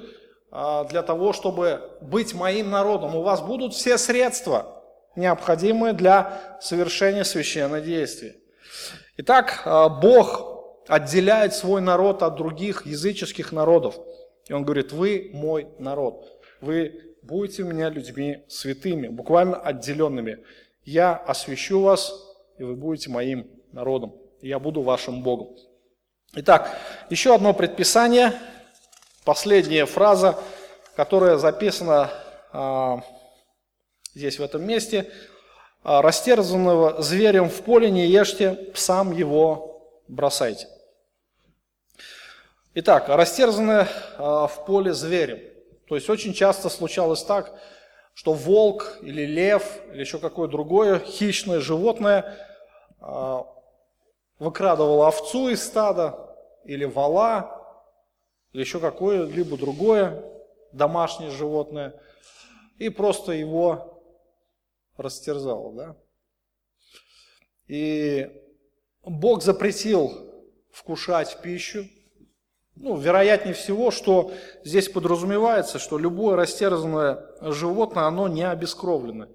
[0.51, 3.15] а, для того, чтобы быть моим народом.
[3.15, 4.83] У вас будут все средства,
[5.15, 8.35] необходимые для совершения священного действия.
[9.17, 13.95] Итак, а, Бог отделяет свой народ от других языческих народов.
[14.47, 20.43] И он говорит, вы мой народ, вы будете у меня людьми святыми, буквально отделенными.
[20.83, 22.13] Я освящу вас,
[22.57, 24.15] и вы будете моим народом.
[24.41, 25.55] И я буду вашим Богом.
[26.35, 26.77] Итак,
[27.09, 28.33] еще одно предписание,
[29.25, 30.37] последняя фраза,
[30.95, 32.09] которая записана
[32.53, 33.01] а,
[34.13, 35.11] здесь в этом месте.
[35.83, 40.67] «Растерзанного зверем в поле не ешьте, псам его бросайте».
[42.79, 43.87] Итак, растерзанное
[44.19, 45.39] а, в поле зверем.
[45.87, 47.59] То есть очень часто случалось так,
[48.13, 52.37] что волк или лев или еще какое другое хищное животное
[52.99, 53.47] а,
[54.37, 57.67] выкрадывало овцу из стада или вала
[58.53, 60.23] или еще какое-либо другое
[60.71, 61.99] домашнее животное
[62.77, 64.03] и просто его
[64.97, 65.73] растерзало.
[65.73, 65.95] Да?
[67.65, 68.31] И
[69.01, 70.31] Бог запретил
[70.71, 71.87] вкушать пищу,
[72.79, 74.31] ну, вероятнее всего, что
[74.63, 79.27] здесь подразумевается, что любое растерзанное животное, оно не обескровлено.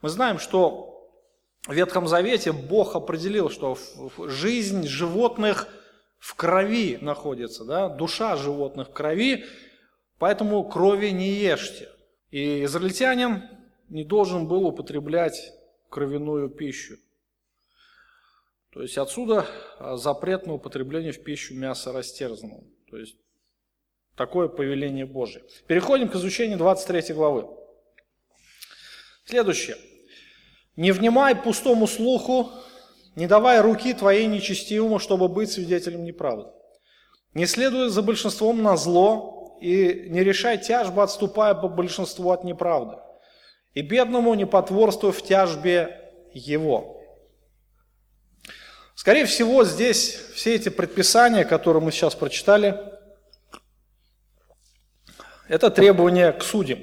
[0.00, 1.10] Мы знаем, что
[1.66, 3.76] в Ветхом Завете Бог определил, что
[4.26, 5.68] жизнь животных
[6.18, 7.88] в крови находится, да?
[7.88, 9.44] душа животных в крови,
[10.18, 11.88] поэтому крови не ешьте.
[12.30, 13.42] И израильтянин
[13.88, 15.52] не должен был употреблять
[15.88, 16.96] кровяную пищу.
[18.72, 19.46] То есть отсюда
[19.94, 22.64] запрет на употребление в пищу мяса растерзанного.
[22.94, 23.16] То есть
[24.14, 25.42] такое повеление Божие.
[25.66, 27.48] Переходим к изучению 23 главы.
[29.24, 29.76] Следующее.
[30.76, 32.52] «Не внимай пустому слуху,
[33.16, 36.52] не давай руки твоей нечестивому, чтобы быть свидетелем неправды.
[37.32, 42.98] Не следуй за большинством на зло и не решай тяжбы, отступая по большинству от неправды.
[43.72, 46.93] И бедному не потворствуй в тяжбе его».
[48.94, 52.80] Скорее всего, здесь все эти предписания, которые мы сейчас прочитали,
[55.48, 56.78] это требования к судьям.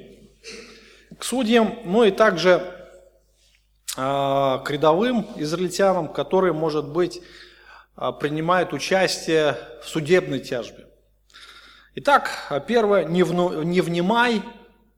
[1.17, 2.61] К судьям, ну и также
[3.95, 7.21] э, к рядовым израильтянам, которые, может быть,
[7.97, 10.87] э, принимают участие в судебной тяжбе.
[11.95, 14.41] Итак, первое, не, вну, не внимай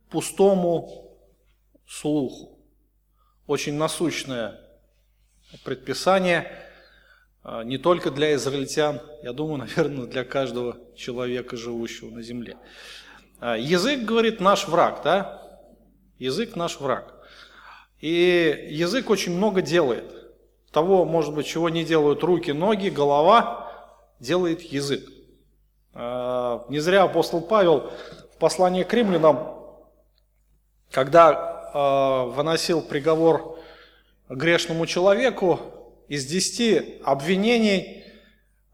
[0.10, 1.17] пустому
[1.88, 2.60] слуху.
[3.47, 4.60] Очень насущное
[5.63, 6.73] предписание а,
[7.65, 12.58] не только для израильтян, я думаю, наверное, для каждого человека, живущего на земле.
[13.39, 15.41] А, язык, говорит, наш враг, да?
[16.17, 17.13] Язык наш враг.
[17.99, 20.06] И язык очень много делает.
[20.71, 23.71] Того, может быть, чего не делают руки, ноги, голова,
[24.21, 25.03] делает язык.
[25.93, 27.91] А, не зря апостол Павел
[28.34, 29.60] в послании к римлянам,
[30.91, 33.58] когда выносил приговор
[34.29, 35.60] грешному человеку,
[36.08, 38.04] из десяти обвинений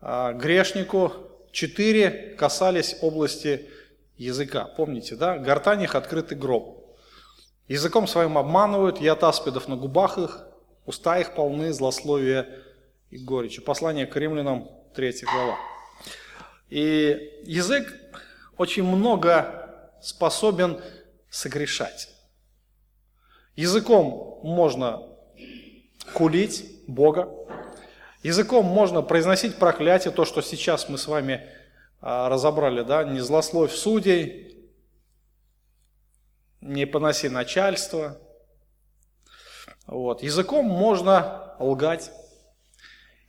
[0.02, 1.14] а, грешнику
[1.52, 3.70] четыре касались области
[4.18, 4.66] языка.
[4.66, 5.38] Помните, да?
[5.38, 6.98] Гортань их открытый гроб.
[7.68, 10.48] Языком своим обманывают, яд аспидов на губах их,
[10.86, 12.48] уста их полны злословия
[13.10, 13.62] и горечи.
[13.62, 15.58] Послание к римлянам, 3 глава.
[16.70, 17.94] И язык
[18.58, 20.82] очень много способен
[21.30, 22.10] согрешать.
[23.56, 25.04] Языком можно
[26.14, 27.30] кулить Бога.
[28.24, 31.48] Языком можно произносить проклятие, то, что сейчас мы с вами
[32.02, 34.70] а, разобрали, да, не злословь судей,
[36.62, 38.18] не поноси начальство.
[39.88, 40.22] Вот.
[40.22, 42.12] Языком можно лгать,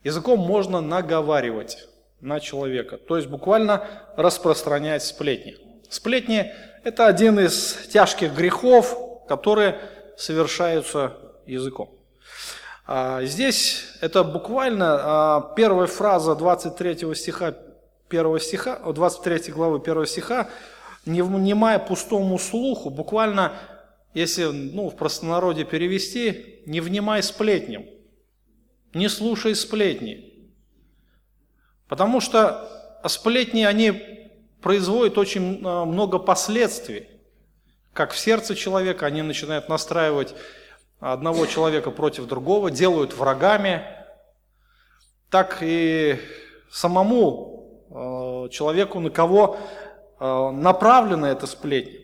[0.03, 1.87] языком можно наговаривать
[2.19, 5.57] на человека, то есть буквально распространять сплетни.
[5.89, 9.79] Сплетни– это один из тяжких грехов, которые
[10.17, 12.00] совершаются языком.
[12.85, 17.55] А, здесь это буквально а, первая фраза 23 стиха,
[18.09, 20.49] 1 стиха, 23 главы 1 стиха,
[21.05, 23.53] не внимая пустому слуху, буквально,
[24.13, 27.85] если ну, в простонародье перевести, не внимай сплетням,
[28.93, 30.51] не слушай сплетни.
[31.87, 34.29] Потому что сплетни, они
[34.61, 37.07] производят очень а, много последствий.
[37.93, 40.33] Как в сердце человека, они начинают настраивать
[41.01, 43.81] одного человека против другого, делают врагами,
[45.29, 46.19] так и
[46.71, 49.57] самому э, человеку, на кого
[50.19, 51.99] э, направлена эта сплетня.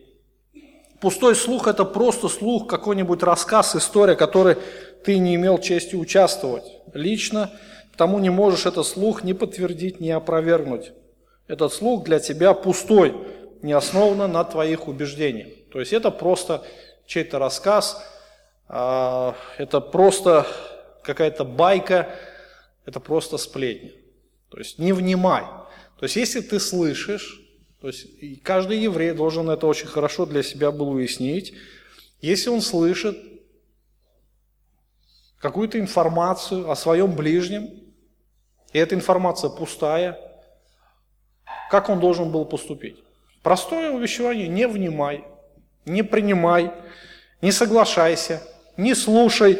[1.00, 4.58] Пустой слух– это просто слух, какой-нибудь рассказ, история, которой
[5.06, 7.52] ты не имел чести участвовать лично,
[7.92, 10.94] потому не можешь этот слух ни подтвердить, ни опровергнуть.
[11.48, 13.16] Этот слух для тебя пустой,
[13.62, 15.50] не основан на твоих убеждениях.
[15.72, 16.64] То есть это просто
[17.06, 18.04] чей-то рассказ–
[18.68, 20.46] это просто
[21.04, 22.14] какая-то байка,
[22.86, 23.94] это просто сплетни.
[24.50, 25.44] То есть не внимай.
[25.44, 27.42] То есть если ты слышишь,
[27.82, 28.08] то есть
[28.44, 31.54] каждый еврей должен это очень хорошо для себя был уяснить,
[32.22, 33.18] если он слышит
[35.40, 37.70] какую-то информацию о своем ближнем,
[38.74, 40.20] и эта информация пустая,
[41.70, 42.98] как он должен был поступить?
[43.44, 45.26] Простое увещевание– не внимай,
[45.86, 46.74] не принимай,
[47.42, 48.42] не соглашайся–
[48.78, 49.60] не слушай.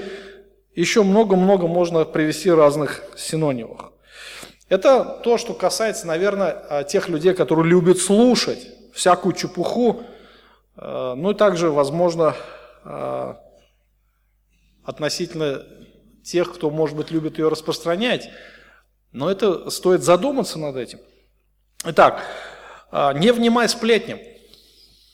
[0.76, 3.92] Еще много-много можно привести разных синонимов.
[4.70, 10.04] Это то, что касается, наверное, а, тех людей, которые любят слушать всякую чепуху,
[10.76, 12.36] а, ну и также, возможно,
[12.84, 13.40] а,
[14.84, 15.66] относительно
[16.24, 18.30] тех, кто, может быть, любит ее распространять.
[19.14, 21.00] Но это стоит задуматься над этим.
[21.86, 22.22] Итак,
[23.16, 24.20] не внимай сплетням,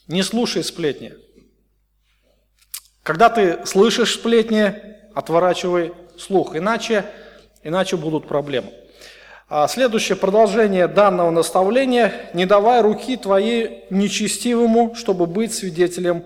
[0.07, 1.13] не слушай сплетни.
[3.03, 4.73] Когда ты слышишь сплетни,
[5.13, 7.03] отворачивай слух, иначе,
[7.61, 8.69] иначе будут проблемы.
[9.49, 16.23] А следующее продолжение данного наставления– не давай руки твоей нечестивому, чтобы быть свидетелем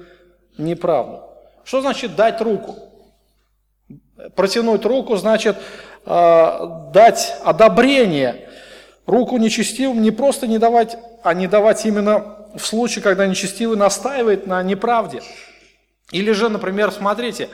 [0.57, 1.17] неправды.
[1.65, 2.75] Что значит дать руку?
[4.35, 5.57] Протянуть руку значит
[6.05, 8.47] э, дать одобрение.
[9.07, 14.45] Руку нечестивым не просто не давать, а не давать именно в случае, когда нечестивый настаивает
[14.45, 15.23] на неправде–
[16.11, 17.49] или же, например, смотрите,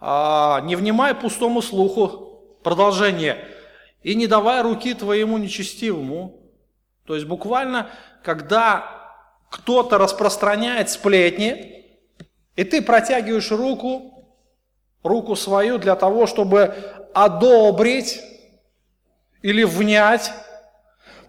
[0.00, 3.44] а, не внимай пустому слуху, продолжение,
[4.02, 6.40] и не давай руки твоему нечестивому.
[7.06, 7.90] То есть буквально,
[8.22, 8.84] когда
[9.50, 11.86] кто-то распространяет сплетни,
[12.56, 14.28] и ты протягиваешь руку,
[15.02, 16.74] руку свою для того, чтобы
[17.14, 18.20] одобрить
[19.42, 20.32] или внять,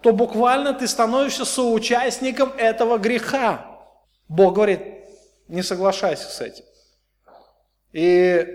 [0.01, 3.65] то буквально ты становишься соучастником этого греха.
[4.27, 4.81] Бог говорит,
[5.51, 6.63] не соглашайся с этим.
[7.91, 8.47] И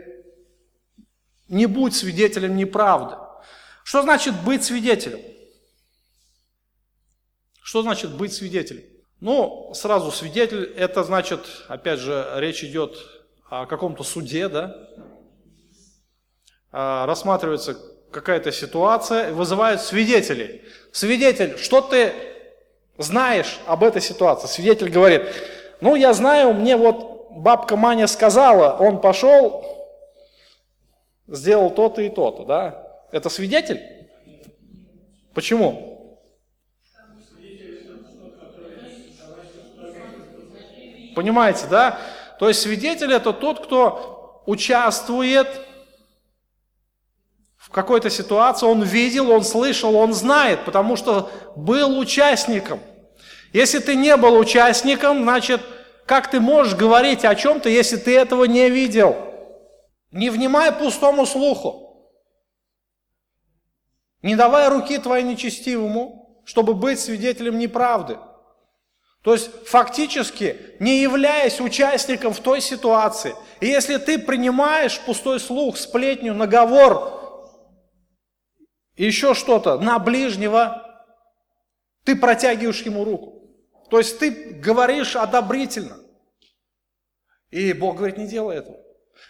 [1.48, 3.16] не будь свидетелем неправды.
[3.84, 5.20] Что значит быть свидетелем?
[7.60, 8.82] Что значит быть свидетелем?
[9.20, 12.96] Ну, сразу свидетель, это значит, опять же, речь идет
[13.50, 14.74] о каком-то суде, да?
[16.72, 17.78] А, рассматривается
[18.10, 20.62] какая-то ситуация, вызывают свидетелей.
[20.92, 22.14] Свидетель, что ты
[22.96, 24.46] знаешь об этой ситуации.
[24.46, 25.22] Свидетель говорит,
[25.80, 29.64] ну я знаю, мне вот бабка Маня сказала, он пошел,
[31.26, 33.02] сделал то-то и то-то, да?
[33.12, 33.80] Это свидетель?
[35.34, 35.96] Почему?
[41.14, 41.98] Понимаете, да?
[42.38, 45.48] То есть свидетель это тот, кто участвует
[47.56, 52.80] в какой-то ситуации, он видел, он слышал, он знает, потому что был участником.
[53.56, 55.62] Если ты не был участником, значит,
[56.04, 59.16] как ты можешь говорить о чем-то, если ты этого не видел?
[60.10, 62.12] Не внимай пустому слуху.
[64.20, 68.18] Не давай руки твоей нечестивому, чтобы быть свидетелем неправды.
[69.22, 73.34] То есть фактически не являясь участником в той ситуации.
[73.60, 77.56] И если ты принимаешь пустой слух, сплетню, наговор
[78.98, 81.06] еще что-то на ближнего,
[82.04, 83.35] ты протягиваешь ему руку.
[83.90, 85.98] То есть ты говоришь одобрительно.
[87.50, 88.78] И Бог говорит, не делай этого.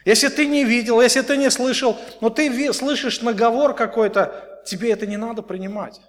[0.04, 5.06] Если ты не видел, если ты не слышал, но ты слышишь наговор какой-то, тебе это
[5.06, 6.00] не надо принимать.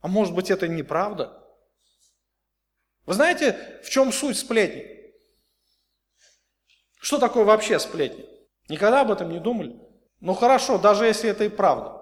[0.00, 1.40] А может быть это неправда?
[3.06, 4.86] Вы знаете, в чем суть сплетни?
[7.00, 8.24] Что такое вообще сплетни?
[8.68, 9.78] Никогда об этом не думали?
[10.20, 12.00] Ну хорошо, даже если это и правда.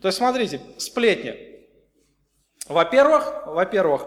[0.00, 1.68] То есть смотрите, сплетни.
[2.66, 4.06] Во-первых, во-первых,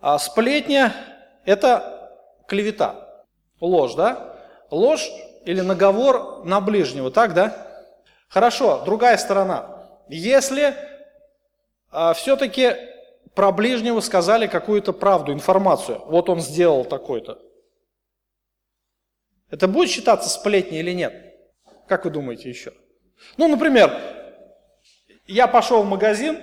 [0.00, 0.94] а, сплетня–
[1.44, 2.10] это
[2.46, 3.24] клевета,
[3.60, 4.36] ложь, да?
[4.70, 5.10] Ложь
[5.44, 7.84] или наговор на ближнего, так, да?
[8.28, 9.86] Хорошо, другая сторона.
[10.08, 10.74] Если
[11.90, 12.74] а, все-таки
[13.34, 16.00] про ближнего сказали какую-то правду, информацию.
[16.06, 17.38] Вот он сделал такой-то.
[19.50, 21.36] Это будет считаться сплетней или нет?
[21.86, 22.72] Как вы думаете еще?
[23.36, 23.92] Ну, например,
[25.26, 26.40] я пошел в магазин,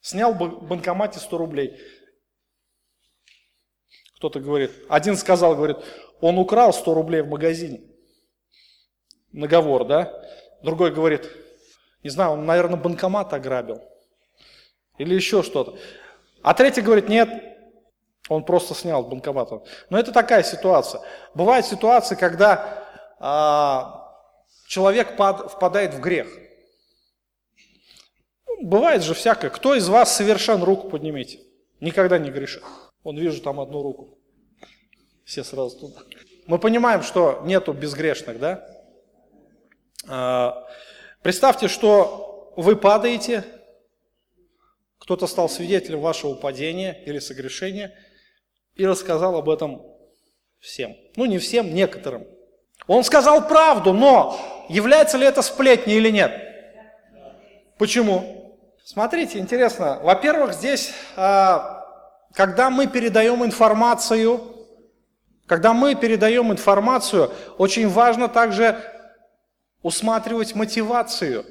[0.00, 1.80] снял в банкомате 100 рублей.
[4.24, 5.76] Кто-то говорит, один сказал, говорит,
[6.22, 7.82] он украл 100 рублей в магазине.
[9.32, 10.18] Наговор, да?
[10.62, 11.30] Другой говорит,
[12.02, 13.82] не знаю, он, наверное, банкомат ограбил.
[14.96, 15.76] Или еще что-то.
[16.42, 17.28] А третий говорит, нет,
[18.30, 19.66] он просто снял с.
[19.90, 21.02] Но это такая ситуация.
[21.34, 22.82] Бывают ситуации, когда
[23.20, 24.10] а,
[24.66, 26.28] человек пад, впадает в грех.
[28.62, 29.50] Бывает же всякое.
[29.50, 31.40] Кто из вас совершен, руку поднимите.
[31.78, 32.62] Никогда не грешит.
[33.04, 34.18] Он вижу там одну руку.
[35.24, 36.00] Все сразу туда.
[36.46, 38.66] Мы понимаем, что нету безгрешных, да?
[40.08, 40.66] А,
[41.22, 43.44] представьте, что вы падаете,
[44.98, 47.94] кто-то стал свидетелем вашего падения или согрешения
[48.74, 49.82] и рассказал об этом
[50.60, 50.96] всем.
[51.16, 52.26] Ну, не всем, некоторым.
[52.86, 56.32] Он сказал правду, но является ли это сплетней или нет?
[57.78, 58.58] Почему?
[58.84, 60.00] Смотрите, интересно.
[60.02, 61.83] Во-первых, здесь, а,
[62.34, 64.40] когда мы передаем информацию,
[65.46, 68.78] когда мы передаем информацию, очень важно также
[69.82, 71.46] усматривать мотивацию.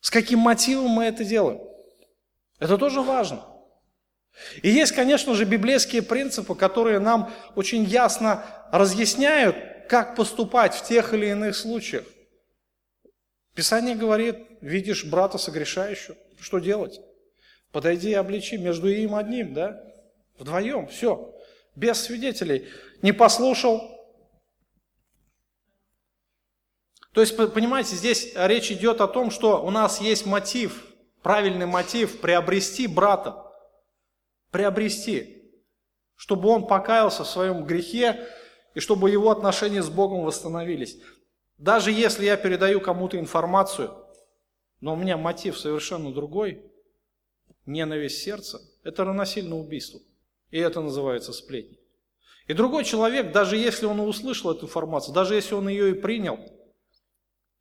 [0.00, 1.60] С каким мотивом мы это делаем?
[2.60, 3.44] Это тоже важно.
[4.62, 9.56] И есть, конечно же, библейские принципы, которые нам очень ясно разъясняют,
[9.88, 12.04] как поступать в тех или иных случаях.
[13.54, 17.00] Писание говорит, видишь брата согрешающего, что делать?
[17.76, 19.84] Подойди и обличи между им одним, да?
[20.38, 21.38] Вдвоем, все,
[21.74, 22.70] без свидетелей.
[23.02, 23.82] Не послушал.
[27.12, 30.86] То есть, понимаете, здесь речь идет о том, что у нас есть мотив–
[31.22, 33.44] правильный мотив приобрести брата,
[34.50, 35.52] приобрести,
[36.14, 38.26] чтобы он покаялся в своем грехе
[38.72, 40.96] и чтобы его отношения с Богом восстановились.
[41.58, 43.92] Даже если я передаю кому-то информацию,
[44.80, 46.72] но у меня мотив совершенно другой,
[47.66, 50.00] ненависть сердца, это равносильно убийству.
[50.50, 51.78] И это называется сплетни.
[52.46, 56.38] И другой человек, даже если он услышал эту информацию, даже если он ее и принял,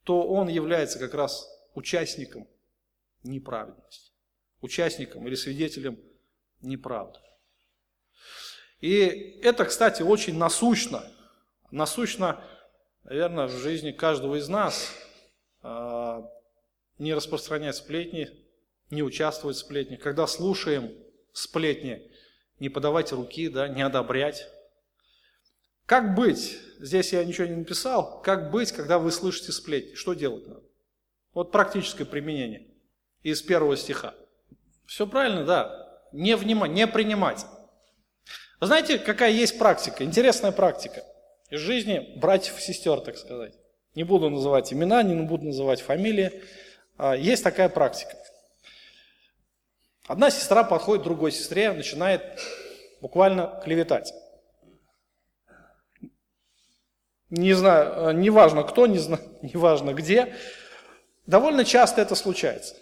[0.04, 2.48] то он является как раз участником
[3.24, 4.12] неправедности,
[4.62, 6.00] участником или свидетелем
[6.62, 7.20] неправды.
[8.80, 11.04] И это, кстати, очень насущно.
[11.72, 12.44] Насущно,
[13.04, 14.92] наверное, в жизни каждого из нас
[15.64, 16.30] а,
[17.00, 18.45] не распространять сплетни,
[18.90, 19.96] не участвовать в сплетни.
[19.96, 20.92] Когда слушаем
[21.34, 22.12] сплетни,
[22.60, 24.48] не подавать руки, да, не одобрять.
[25.86, 26.58] Как быть?
[26.80, 28.22] Здесь я ничего не написал.
[28.22, 29.96] Как быть, когда вы слышите сплетни?
[29.96, 30.64] Что делать надо?
[31.34, 32.68] Вот практическое применение
[33.24, 34.14] из первого стиха.
[34.86, 36.02] Все правильно, да.
[36.12, 37.46] Не внимать, не принимать.
[38.62, 40.04] Знаете, какая есть практика?
[40.04, 41.04] Интересная практика
[41.50, 43.54] из жизни братьев и сестер, так сказать.
[43.96, 46.42] Не буду называть имена, не буду называть фамилии.
[46.98, 48.18] А, есть такая практика.
[50.08, 52.40] Одна сестра подходит к другой сестре, начинает
[53.02, 54.14] буквально клеветать.
[57.32, 60.36] Не знаю, э, неважно кто, не знаю, неважно где.
[61.26, 62.76] Довольно часто это случается.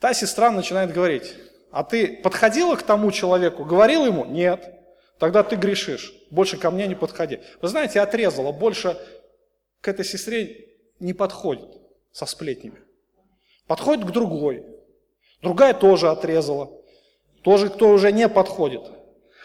[0.00, 1.34] Та сестра начинает говорить,
[1.70, 4.24] а ты подходила к тому человеку, говорил ему?
[4.24, 4.70] Нет.
[5.18, 6.12] Тогда ты грешишь.
[6.30, 7.40] Больше ко мне не подходи.
[7.60, 8.50] Вы знаете, отрезала.
[8.50, 8.98] Больше
[9.80, 10.68] к этой сестре
[10.98, 11.68] не подходит
[12.12, 12.78] со сплетнями.
[13.66, 14.73] Подходит к другой.
[15.44, 16.70] Другая тоже отрезала.
[17.42, 18.82] Тоже кто уже не подходит.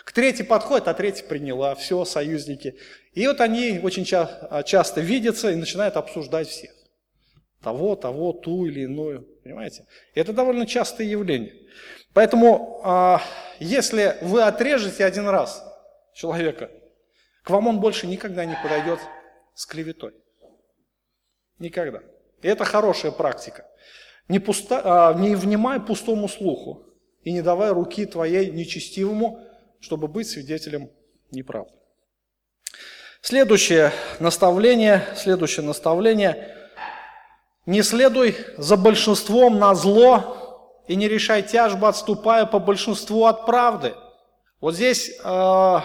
[0.05, 1.75] К третьей подходит, а третья приняла.
[1.75, 2.77] Все, союзники.
[3.11, 6.71] И вот они очень ча- часто видятся и начинают обсуждать всех.
[7.61, 9.27] Того, того, ту или иную.
[9.43, 9.85] Понимаете?
[10.15, 11.53] Это довольно частое явление.
[12.13, 13.21] Поэтому, а,
[13.59, 15.61] если вы отрежете один раз
[16.13, 16.71] человека,
[17.43, 18.99] к вам он больше никогда не подойдет
[19.53, 20.13] с клеветой.
[21.59, 21.99] Никогда.
[22.41, 23.65] И это хорошая практика.
[24.29, 26.83] Не, пусто, а, не внимай пустому слуху
[27.23, 29.39] и не давай руки твоей нечестивому,
[29.79, 30.89] чтобы быть свидетелем
[31.31, 31.73] неправды.
[33.21, 36.55] Следующее наставление, следующее наставление.
[37.65, 43.93] Не следуй за большинством на зло и не решай тяжбы, отступая по большинству от правды.
[44.61, 45.83] Вот здесь, а,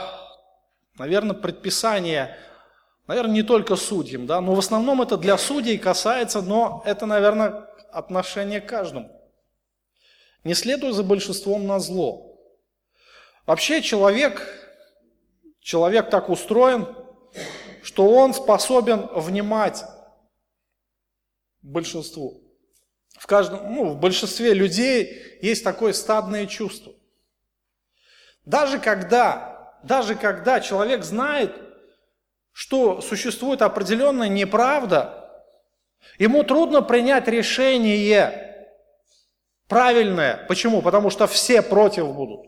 [0.99, 2.37] наверное, предписание
[3.07, 7.67] Наверное, не только судьям, да, но в основном это для судей касается, но это, наверное,
[7.95, 9.11] отношение к каждому.
[10.43, 12.39] Не следуй за большинством на зло.
[13.47, 14.47] Вообще человек,
[15.61, 16.87] человек так устроен,
[17.83, 19.85] что он способен внимать
[21.63, 22.43] большинству.
[23.19, 26.93] В, каждом, ну, в большинстве людей есть такое стадное чувство.
[28.45, 31.55] Даже когда, даже когда человек знает,
[32.53, 35.24] что существует определенная неправда,
[36.19, 38.69] ему трудно принять решение
[39.69, 40.47] правильное.
[40.47, 40.83] Почему?
[40.83, 42.47] Потому что все против будут.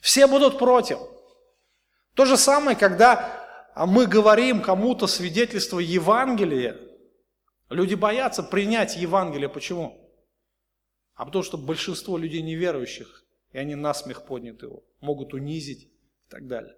[0.00, 0.98] Все будут против.
[2.14, 6.78] То же самое, когда мы говорим кому-то свидетельство Евангелия,
[7.68, 9.48] люди боятся принять Евангелие.
[9.48, 10.06] Почему?
[11.14, 16.46] А потому что большинство людей неверующих, и они насмех поднят его, могут унизить и так
[16.46, 16.74] далее.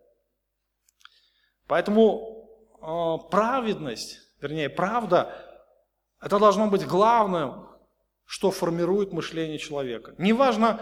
[1.67, 2.49] Поэтому
[2.81, 5.35] э, праведность, вернее, правда,
[6.21, 7.69] это должно быть главным,
[8.25, 10.15] что формирует мышление человека.
[10.19, 10.81] Неважно,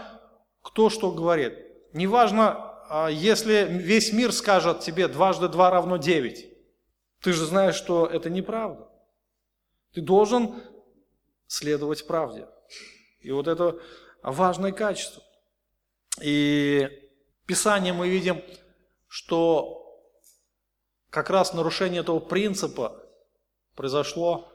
[0.61, 1.53] кто что говорит.
[1.93, 6.45] Неважно, э, если весь мир скажет тебе дважды два равно девять.
[7.21, 8.87] Ты же знаешь, что это неправда.
[9.93, 10.55] Ты должен
[11.47, 12.47] следовать правде.
[13.21, 13.79] И вот это
[14.21, 15.23] важное качество.
[16.21, 16.87] И
[17.43, 18.43] в Писании мы видим,
[19.07, 19.77] что
[21.09, 23.06] как раз нарушение этого принципа
[23.77, 24.51] произошло,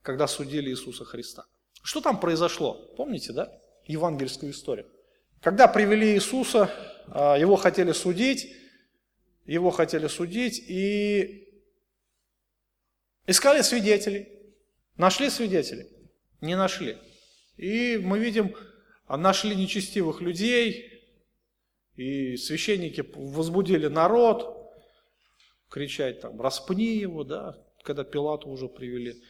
[0.00, 1.44] когда судили Иисуса Христа.
[1.82, 2.94] Что там произошло?
[2.96, 3.52] Помните, да?
[3.86, 4.86] Евангельскую историю.
[5.42, 6.70] Когда привели Иисуса,
[7.08, 8.54] а, его хотели судить,
[9.44, 11.48] его хотели судить и
[13.26, 14.28] искали свидетелей.
[14.96, 15.88] Нашли свидетелей?
[16.40, 16.98] Не нашли.
[17.56, 18.54] И мы видим,
[19.06, 20.92] а, нашли нечестивых людей,
[21.96, 24.72] и священники возбудили народ,
[25.68, 29.22] кричать там, распни его, да, когда Пилату уже привели.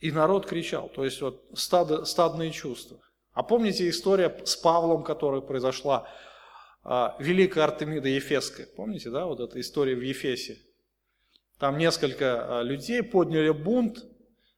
[0.00, 2.98] И народ кричал, то есть вот стадо, стадные чувства.
[3.32, 6.08] А помните история с Павлом, которая произошла,
[6.84, 10.58] а, Великая Артемида Ефесская, помните, да, вот эта история в Ефесе?
[11.58, 14.04] Там несколько а, людей подняли бунт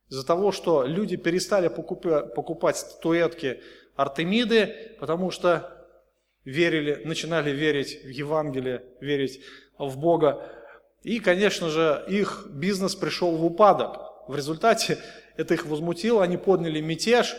[0.09, 3.61] из-за того, что люди перестали покупать, статуэтки
[3.97, 5.87] Артемиды, потому что
[6.45, 9.41] верили, начинали верить в Евангелие, верить
[9.79, 10.64] в Бога.
[11.05, 14.01] И, конечно же, их бизнес пришел в упадок.
[14.27, 14.99] В результате
[15.37, 17.37] это их возмутило, они подняли мятеж,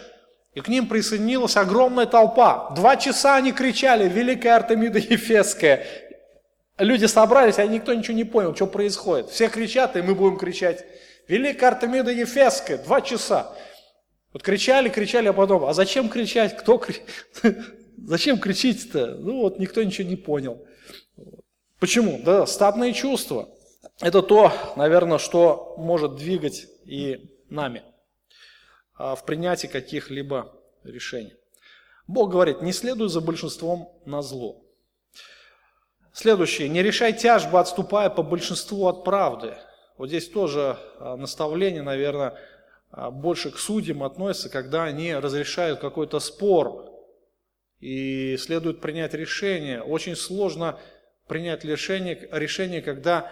[0.53, 2.70] и к ним присоединилась огромная толпа.
[2.76, 5.86] Два часа они кричали «Великая Артемида Ефесская».
[6.78, 9.30] Люди собрались, а никто ничего не понял, что происходит.
[9.30, 10.86] Все кричат, и мы будем кричать
[11.28, 12.78] «Великая Артемида Ефесская».
[12.78, 13.51] Два часа.
[14.32, 16.55] Вот кричали, кричали, а потом, а зачем кричать?
[16.57, 16.84] Кто.
[17.97, 19.16] Зачем кричить-то?
[19.16, 20.63] Ну вот никто ничего не понял.
[21.80, 22.20] Почему?
[22.24, 23.49] Да, стадные чувства.
[24.01, 27.83] Это то, наверное, что может двигать и нами
[28.95, 31.33] а, в принятии каких-либо решений.
[32.07, 34.61] Бог говорит, не следуй за большинством на зло.
[36.11, 39.57] Следующее, не решай тяжбы, отступая по большинству от правды.
[39.97, 42.37] Вот здесь тоже а, наставление, наверное,
[42.91, 46.91] а, больше к судьям относится, когда они разрешают какой-то спор
[47.79, 49.81] и следует принять решение.
[49.81, 50.77] Очень сложно
[51.27, 53.31] принять решение, решение, когда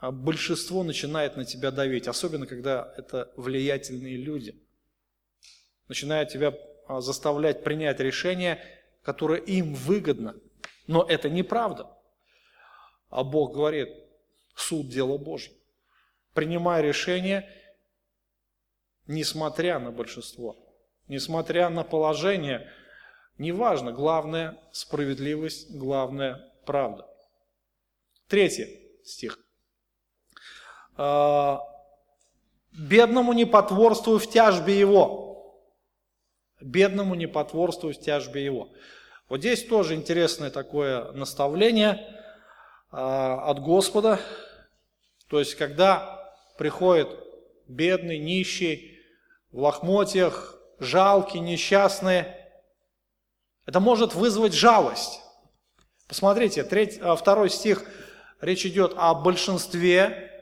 [0.00, 4.54] большинство начинает на тебя давить, особенно когда это влиятельные люди.
[5.88, 6.54] Начинают тебя
[6.86, 8.62] а, заставлять принять решение,
[9.02, 10.36] которое им выгодно.
[10.86, 11.90] Но это неправда.
[13.10, 13.88] А Бог говорит,
[14.54, 15.52] суд– дело Божье.
[16.34, 17.50] Принимай решение,
[19.06, 20.56] несмотря на большинство,
[21.08, 22.70] несмотря на положение,
[23.38, 27.08] неважно, главное– справедливость, главное– правда.
[28.28, 29.38] Третий стих.
[30.98, 31.62] А,
[32.72, 35.28] «Бедному не потворствуй в тяжбе его».
[36.60, 38.68] Бедному не потворствуй в тяжбе его.
[39.28, 42.04] Вот здесь тоже интересное такое наставление
[42.90, 44.18] а, от Господа.
[45.28, 47.08] То есть, когда приходит
[47.68, 48.98] бедный, нищий,
[49.52, 52.24] в лохмотьях, жалкий, несчастный,
[53.66, 55.20] это может вызвать жалость.
[56.08, 57.84] Посмотрите, треть, а, второй стих,
[58.40, 60.37] речь идет о большинстве.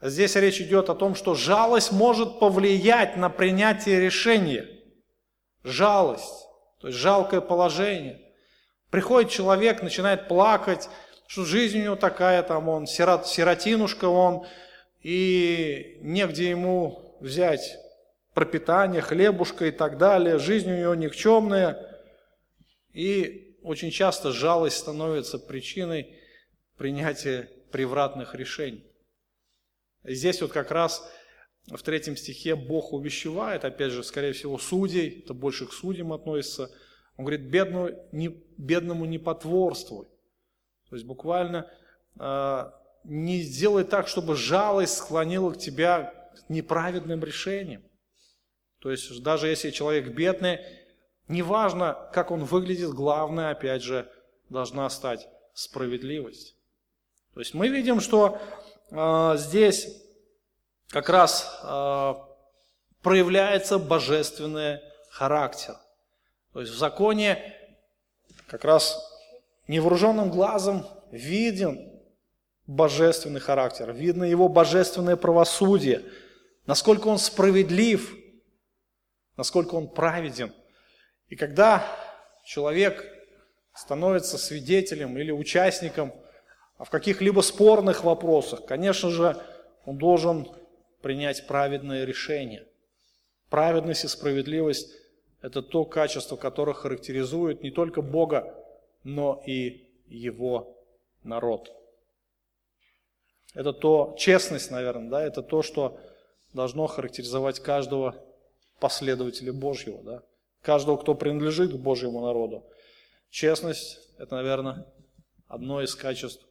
[0.00, 4.68] Здесь речь идет о том, что жалость может повлиять на принятие решения.
[5.64, 6.46] Жалость,
[6.80, 8.20] то есть жалкое положение.
[8.90, 10.88] Приходит человек, начинает плакать,
[11.26, 14.46] что жизнь у него такая, там он сирот, сиротинушка он,
[15.02, 17.76] и негде ему взять
[18.34, 21.76] пропитание, хлебушка и так далее, жизнь у него никчемная,
[22.92, 26.16] и очень часто жалость становится причиной
[26.76, 28.87] принятия превратных решений.
[30.04, 31.02] Здесь вот как раз
[31.66, 36.70] в третьем стихе Бог увещевает, опять же, скорее всего, судей, это больше к судьям относится.
[37.16, 40.06] Он говорит, бедному не, бедному не потворствуй.
[40.88, 41.70] То есть буквально
[42.18, 42.70] э,
[43.04, 47.82] не сделай так, чтобы жалость склонила к тебя к неправедным решениям.
[48.78, 50.60] То есть даже если человек бедный,
[51.26, 54.10] неважно, как он выглядит, главное, опять же,
[54.48, 56.56] должна стать справедливость.
[57.34, 58.40] То есть мы видим, что
[58.90, 59.88] здесь
[60.88, 62.14] как раз э,
[63.02, 64.80] проявляется божественный
[65.10, 65.76] характер.
[66.52, 67.54] То есть в законе
[68.46, 68.98] как раз
[69.66, 72.00] невооруженным глазом виден
[72.66, 76.02] божественный характер, видно его божественное правосудие,
[76.66, 78.14] насколько он справедлив,
[79.36, 80.52] насколько он праведен.
[81.28, 81.84] И когда
[82.44, 83.06] человек
[83.74, 86.12] становится свидетелем или участником
[86.84, 89.36] в каких-либо спорных вопросах, конечно же,
[89.84, 90.48] он должен
[91.02, 92.66] принять праведное решение.
[93.50, 94.92] Праведность и справедливость–
[95.42, 98.54] это то качество, которое характеризует не только Бога,
[99.02, 100.76] но и Его
[101.22, 101.72] народ.
[103.54, 105.98] Это то, честность, наверное, да, это то, что
[106.52, 108.14] должно характеризовать каждого
[108.78, 110.22] последователя Божьего, да,
[110.62, 112.64] каждого, кто принадлежит к Божьему народу.
[113.30, 114.86] Честность– это, наверное,
[115.48, 116.47] одно из качеств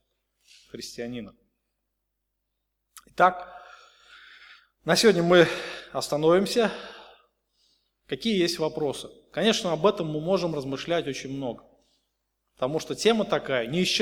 [0.70, 1.36] христианина.
[3.08, 3.54] Итак,
[4.86, 5.48] на сегодня мы
[5.92, 6.72] остановимся.
[8.06, 9.10] Какие есть вопросы?
[9.32, 11.66] Конечно, об этом мы можем размышлять очень много.
[12.56, 13.86] Потому что тема такая, не.